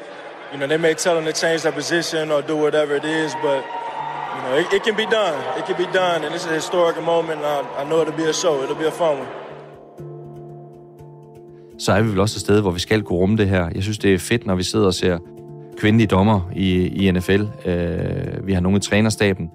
you 0.51 0.57
know, 0.57 0.67
they 0.67 0.77
may 0.77 0.93
tell 0.93 1.15
them 1.15 1.25
to 1.25 1.31
change 1.31 1.59
their 1.61 1.73
position 1.73 2.31
or 2.31 2.41
do 2.41 2.55
whatever 2.55 2.95
it 2.95 3.05
is, 3.05 3.31
but, 3.43 3.61
you 4.35 4.41
know, 4.43 4.53
it, 4.61 4.65
it 4.73 4.83
can 4.83 4.95
be 4.95 5.05
done. 5.05 5.37
It 5.59 5.65
can 5.65 5.77
be 5.77 5.89
done, 5.93 6.25
and 6.25 6.35
it's 6.35 6.45
a 6.45 6.53
historic 6.53 6.97
moment, 7.03 7.39
and 7.41 7.47
I, 7.55 7.81
I 7.81 7.83
know 7.89 8.01
it'll 8.01 8.21
be 8.23 8.29
a 8.29 8.33
show. 8.33 8.63
It'll 8.63 8.81
be 8.85 8.87
a 8.87 8.97
fun 9.03 9.17
one 9.19 9.40
så 11.81 11.93
er 11.93 12.01
vi 12.01 12.09
vel 12.09 12.19
også 12.19 12.37
et 12.37 12.41
sted, 12.41 12.61
hvor 12.61 12.71
vi 12.71 12.79
skal 12.79 13.01
kunne 13.01 13.19
rumme 13.19 13.37
det 13.37 13.49
her. 13.49 13.69
Jeg 13.75 13.83
synes, 13.83 13.97
det 13.97 14.13
er 14.13 14.17
fedt, 14.17 14.45
når 14.45 14.55
vi 14.55 14.63
sidder 14.63 14.85
og 14.85 14.93
ser 14.93 15.17
kvindelige 15.77 16.07
dommer 16.07 16.49
i, 16.55 16.87
i 16.87 17.11
NFL. 17.11 17.41
Øh, 17.65 18.47
vi 18.47 18.53
har 18.53 18.59
nogle 18.59 18.77
i 18.77 18.81
trænerstaben. 18.81 19.49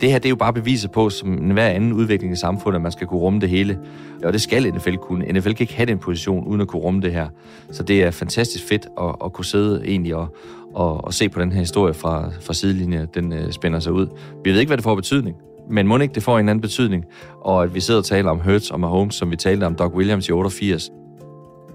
Det 0.00 0.10
her 0.10 0.18
det 0.18 0.26
er 0.26 0.30
jo 0.30 0.36
bare 0.36 0.52
beviset 0.52 0.90
på, 0.90 1.10
som 1.10 1.28
hver 1.28 1.66
anden 1.66 1.92
udvikling 1.92 2.32
i 2.32 2.36
samfundet, 2.36 2.76
at 2.76 2.82
man 2.82 2.92
skal 2.92 3.06
kunne 3.06 3.20
rumme 3.20 3.40
det 3.40 3.48
hele. 3.48 3.78
Og 4.24 4.32
det 4.32 4.40
skal 4.40 4.74
NFL 4.74 4.94
kunne. 4.94 5.32
NFL 5.32 5.52
kan 5.52 5.64
ikke 5.64 5.74
have 5.74 5.86
den 5.86 5.98
position, 5.98 6.46
uden 6.46 6.60
at 6.60 6.68
kunne 6.68 6.82
rumme 6.82 7.00
det 7.00 7.12
her. 7.12 7.28
Så 7.72 7.82
det 7.82 8.02
er 8.02 8.10
fantastisk 8.10 8.64
fedt 8.68 8.86
at, 9.00 9.14
at 9.24 9.32
kunne 9.32 9.44
sidde 9.44 9.82
egentlig 9.86 10.14
og, 10.14 10.36
og, 10.74 11.04
og 11.04 11.14
se 11.14 11.28
på 11.28 11.40
den 11.40 11.52
her 11.52 11.60
historie 11.60 11.94
fra, 11.94 12.30
fra 12.40 12.54
sidelinjen. 12.54 13.06
Den 13.14 13.32
øh, 13.32 13.52
spænder 13.52 13.80
sig 13.80 13.92
ud. 13.92 14.06
Vi 14.44 14.50
ved 14.50 14.60
ikke, 14.60 14.70
hvad 14.70 14.76
det 14.76 14.84
får 14.84 14.94
betydning. 14.94 15.36
Men 15.70 15.86
må 15.86 15.98
ikke 15.98 16.14
det 16.14 16.22
får 16.22 16.38
en 16.38 16.48
anden 16.48 16.60
betydning, 16.60 17.04
og 17.40 17.62
at 17.62 17.74
vi 17.74 17.80
sidder 17.80 18.00
og 18.00 18.04
taler 18.04 18.30
om 18.30 18.38
Hurts 18.38 18.70
og 18.70 18.80
Mahomes, 18.80 19.14
som 19.14 19.30
vi 19.30 19.36
talte 19.36 19.64
om 19.64 19.74
Doc 19.74 19.94
Williams 19.94 20.28
i 20.28 20.32
88, 20.32 20.90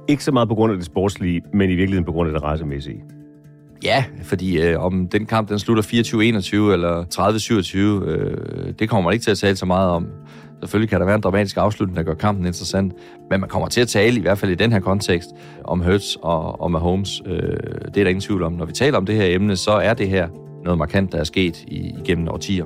ikke 0.07 0.23
så 0.23 0.31
meget 0.31 0.49
på 0.49 0.55
grund 0.55 0.71
af 0.71 0.77
det 0.77 0.85
sportslige, 0.85 1.41
men 1.53 1.69
i 1.69 1.75
virkeligheden 1.75 2.05
på 2.05 2.11
grund 2.11 2.29
af 2.29 2.33
det 2.33 2.43
racemæssige. 2.43 3.03
Ja, 3.83 4.03
fordi 4.23 4.61
øh, 4.61 4.79
om 4.79 5.07
den 5.07 5.25
kamp 5.25 5.49
den 5.49 5.59
slutter 5.59 5.83
24-21 5.83 6.73
eller 6.73 7.03
30-27, 8.03 8.09
øh, 8.09 8.73
det 8.79 8.89
kommer 8.89 9.09
man 9.09 9.13
ikke 9.13 9.23
til 9.23 9.31
at 9.31 9.37
tale 9.37 9.55
så 9.55 9.65
meget 9.65 9.89
om. 9.89 10.07
Selvfølgelig 10.61 10.89
kan 10.89 10.99
der 10.99 11.05
være 11.05 11.15
en 11.15 11.21
dramatisk 11.21 11.57
afslutning, 11.57 11.97
der 11.97 12.03
gør 12.03 12.13
kampen 12.13 12.45
interessant, 12.45 12.93
men 13.29 13.39
man 13.39 13.49
kommer 13.49 13.67
til 13.67 13.81
at 13.81 13.87
tale, 13.87 14.17
i 14.17 14.21
hvert 14.21 14.37
fald 14.37 14.51
i 14.51 14.55
den 14.55 14.71
her 14.71 14.79
kontekst, 14.79 15.29
om 15.63 15.79
Hurts 15.79 16.17
og, 16.21 16.61
og 16.61 16.71
Mahomes. 16.71 17.21
Øh, 17.25 17.39
det 17.85 17.97
er 17.97 18.03
der 18.03 18.07
ingen 18.07 18.21
tvivl 18.21 18.43
om. 18.43 18.53
Når 18.53 18.65
vi 18.65 18.73
taler 18.73 18.97
om 18.97 19.05
det 19.05 19.15
her 19.15 19.35
emne, 19.35 19.55
så 19.55 19.71
er 19.71 19.93
det 19.93 20.09
her 20.09 20.27
noget 20.63 20.77
markant, 20.77 21.11
der 21.11 21.17
er 21.17 21.23
sket 21.23 21.63
i, 21.67 21.93
igennem 21.99 22.27
årtier. 22.27 22.65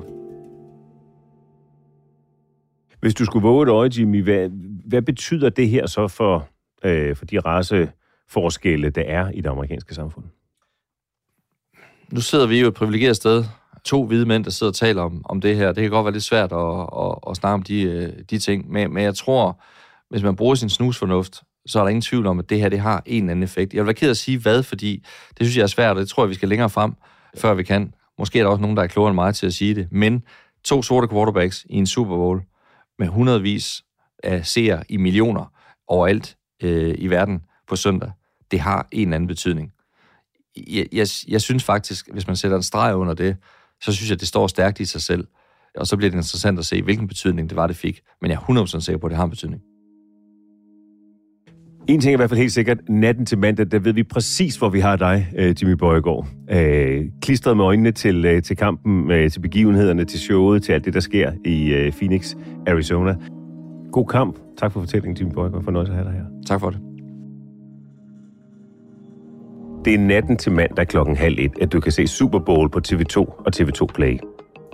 Hvis 3.00 3.14
du 3.14 3.24
skulle 3.24 3.42
våge 3.42 3.62
et 3.62 3.68
øje, 3.68 3.90
Jimmy, 3.98 4.22
hvad, 4.22 4.48
hvad 4.86 5.02
betyder 5.02 5.48
det 5.48 5.68
her 5.68 5.86
så 5.86 6.08
for 6.08 6.48
øh, 6.84 7.16
for 7.16 7.24
de 7.24 7.40
raceforskelle, 7.40 8.90
der 8.90 9.02
er 9.02 9.30
i 9.30 9.40
det 9.40 9.48
amerikanske 9.48 9.94
samfund? 9.94 10.24
Nu 12.12 12.20
sidder 12.20 12.46
vi 12.46 12.60
jo 12.60 12.68
et 12.68 12.74
privilegeret 12.74 13.16
sted. 13.16 13.44
To 13.84 14.06
hvide 14.06 14.26
mænd, 14.26 14.44
der 14.44 14.50
sidder 14.50 14.70
og 14.70 14.74
taler 14.74 15.02
om, 15.02 15.22
om 15.24 15.40
det 15.40 15.56
her. 15.56 15.72
Det 15.72 15.82
kan 15.82 15.90
godt 15.90 16.04
være 16.04 16.12
lidt 16.12 16.24
svært 16.24 16.52
at, 16.52 16.88
at, 17.02 17.18
at 17.30 17.36
snakke 17.36 17.54
om 17.54 17.62
de, 17.62 17.82
øh, 17.82 18.12
de 18.30 18.38
ting, 18.38 18.70
men, 18.70 18.94
men 18.94 19.04
jeg 19.04 19.14
tror, 19.14 19.62
hvis 20.10 20.22
man 20.22 20.36
bruger 20.36 20.54
sin 20.54 20.68
snusfornuft, 20.68 21.42
så 21.66 21.78
er 21.78 21.82
der 21.82 21.88
ingen 21.88 22.02
tvivl 22.02 22.26
om, 22.26 22.38
at 22.38 22.50
det 22.50 22.60
her 22.60 22.68
det 22.68 22.80
har 22.80 23.02
en 23.06 23.22
eller 23.22 23.30
anden 23.30 23.42
effekt. 23.42 23.74
Jeg 23.74 23.80
vil 23.80 23.86
være 23.86 23.94
ked 23.94 24.10
at 24.10 24.16
sige 24.16 24.38
hvad, 24.38 24.62
fordi 24.62 25.04
det 25.38 25.46
synes 25.46 25.56
jeg 25.56 25.62
er 25.62 25.66
svært, 25.66 25.96
og 25.96 26.00
det 26.00 26.08
tror 26.08 26.24
jeg, 26.24 26.30
vi 26.30 26.34
skal 26.34 26.48
længere 26.48 26.70
frem, 26.70 26.94
før 27.36 27.54
vi 27.54 27.62
kan. 27.62 27.94
Måske 28.18 28.38
er 28.38 28.42
der 28.42 28.50
også 28.50 28.60
nogen, 28.60 28.76
der 28.76 28.82
er 28.82 28.86
klogere 28.86 29.10
end 29.10 29.14
mig 29.14 29.34
til 29.34 29.46
at 29.46 29.54
sige 29.54 29.74
det, 29.74 29.88
men 29.90 30.22
to 30.64 30.82
sorte 30.82 31.08
quarterbacks 31.08 31.66
i 31.70 31.76
en 31.76 31.86
Super 31.86 32.16
Bowl 32.16 32.42
med 32.98 33.06
hundredvis 33.06 33.82
af 34.22 34.46
seere 34.46 34.84
i 34.88 34.96
millioner 34.96 35.52
overalt 35.88 36.36
øh, 36.62 36.94
i 36.98 37.10
verden 37.10 37.40
på 37.68 37.76
søndag, 37.76 38.10
det 38.50 38.60
har 38.60 38.88
en 38.92 39.08
eller 39.08 39.14
anden 39.14 39.28
betydning. 39.28 39.72
Jeg, 40.56 40.86
jeg, 40.92 41.06
jeg 41.28 41.40
synes 41.40 41.64
faktisk, 41.64 42.08
hvis 42.12 42.26
man 42.26 42.36
sætter 42.36 42.56
en 42.56 42.62
streg 42.62 42.94
under 42.94 43.14
det, 43.14 43.36
så 43.80 43.92
synes 43.92 44.10
jeg, 44.10 44.14
at 44.14 44.20
det 44.20 44.28
står 44.28 44.46
stærkt 44.46 44.80
i 44.80 44.84
sig 44.84 45.02
selv. 45.02 45.26
Og 45.76 45.86
så 45.86 45.96
bliver 45.96 46.10
det 46.10 46.16
interessant 46.16 46.58
at 46.58 46.66
se, 46.66 46.82
hvilken 46.82 47.08
betydning 47.08 47.48
det 47.50 47.56
var, 47.56 47.66
det 47.66 47.76
fik. 47.76 48.00
Men 48.20 48.30
jeg 48.30 48.36
er 48.36 48.64
100% 48.64 48.80
sikker 48.80 48.98
på, 48.98 49.06
at 49.06 49.10
det 49.10 49.16
har 49.16 49.24
en 49.24 49.30
betydning. 49.30 49.62
En 51.88 52.00
ting 52.00 52.10
er 52.10 52.16
i 52.16 52.16
hvert 52.16 52.30
fald 52.30 52.40
helt 52.40 52.52
sikkert, 52.52 52.78
natten 52.88 53.26
til 53.26 53.38
mandag, 53.38 53.66
der 53.70 53.78
ved 53.78 53.92
vi 53.92 54.02
præcis, 54.02 54.56
hvor 54.56 54.68
vi 54.68 54.80
har 54.80 54.96
dig, 54.96 55.32
øh, 55.38 55.54
Jimmy 55.62 55.72
Bøjegaard. 55.74 56.26
Øh, 56.50 57.04
klistret 57.22 57.56
med 57.56 57.64
øjnene 57.64 57.92
til, 57.92 58.24
øh, 58.24 58.42
til 58.42 58.56
kampen, 58.56 59.10
øh, 59.10 59.30
til 59.30 59.40
begivenhederne, 59.40 60.04
til 60.04 60.20
showet, 60.20 60.62
til 60.62 60.72
alt 60.72 60.84
det, 60.84 60.94
der 60.94 61.00
sker 61.00 61.32
i 61.44 61.90
Phoenix, 61.90 62.34
Arizona. 62.66 63.16
God 63.92 64.06
kamp. 64.06 64.38
Tak 64.58 64.72
for 64.72 64.80
fortællingen, 64.80 65.16
Jimmy 65.16 65.32
Bøjgaard. 65.34 65.64
Fornøjelse 65.64 65.92
at 65.92 65.98
have 65.98 66.08
dig 66.08 66.18
her. 66.18 66.24
Tak 66.46 66.60
for 66.60 66.70
det. 66.70 66.80
Det 69.84 69.94
er 69.94 69.98
natten 69.98 70.36
til 70.36 70.52
mandag 70.52 70.88
klokken 70.88 71.16
halv 71.16 71.38
et, 71.38 71.52
at 71.60 71.72
du 71.72 71.80
kan 71.80 71.92
se 71.92 72.06
Super 72.06 72.38
Bowl 72.38 72.70
på 72.70 72.80
TV2 72.88 73.16
og 73.18 73.46
TV2 73.56 73.86
Play. 73.94 74.18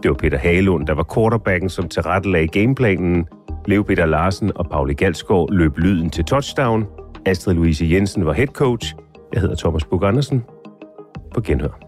Det 0.03 0.09
var 0.09 0.15
Peter 0.15 0.39
Halund, 0.39 0.87
der 0.87 0.95
var 0.95 1.07
quarterbacken, 1.15 1.69
som 1.69 1.89
tilrettelagde 1.89 2.49
gameplanen. 2.49 3.27
Leo 3.67 3.83
Peter 3.83 4.07
Larsen 4.07 4.53
og 4.55 4.67
Pauli 4.71 4.95
Galsgaard 4.95 5.53
løb 5.53 5.79
lyden 5.79 6.11
til 6.11 6.25
touchdown. 6.25 6.87
Astrid 7.27 7.55
Louise 7.55 7.87
Jensen 7.91 8.27
var 8.27 8.33
head 8.33 8.47
coach. 8.47 8.95
Jeg 9.33 9.41
hedder 9.41 9.57
Thomas 9.57 9.85
Bug 9.85 10.05
Andersen. 10.05 10.45
På 11.35 11.41
genhør. 11.41 11.88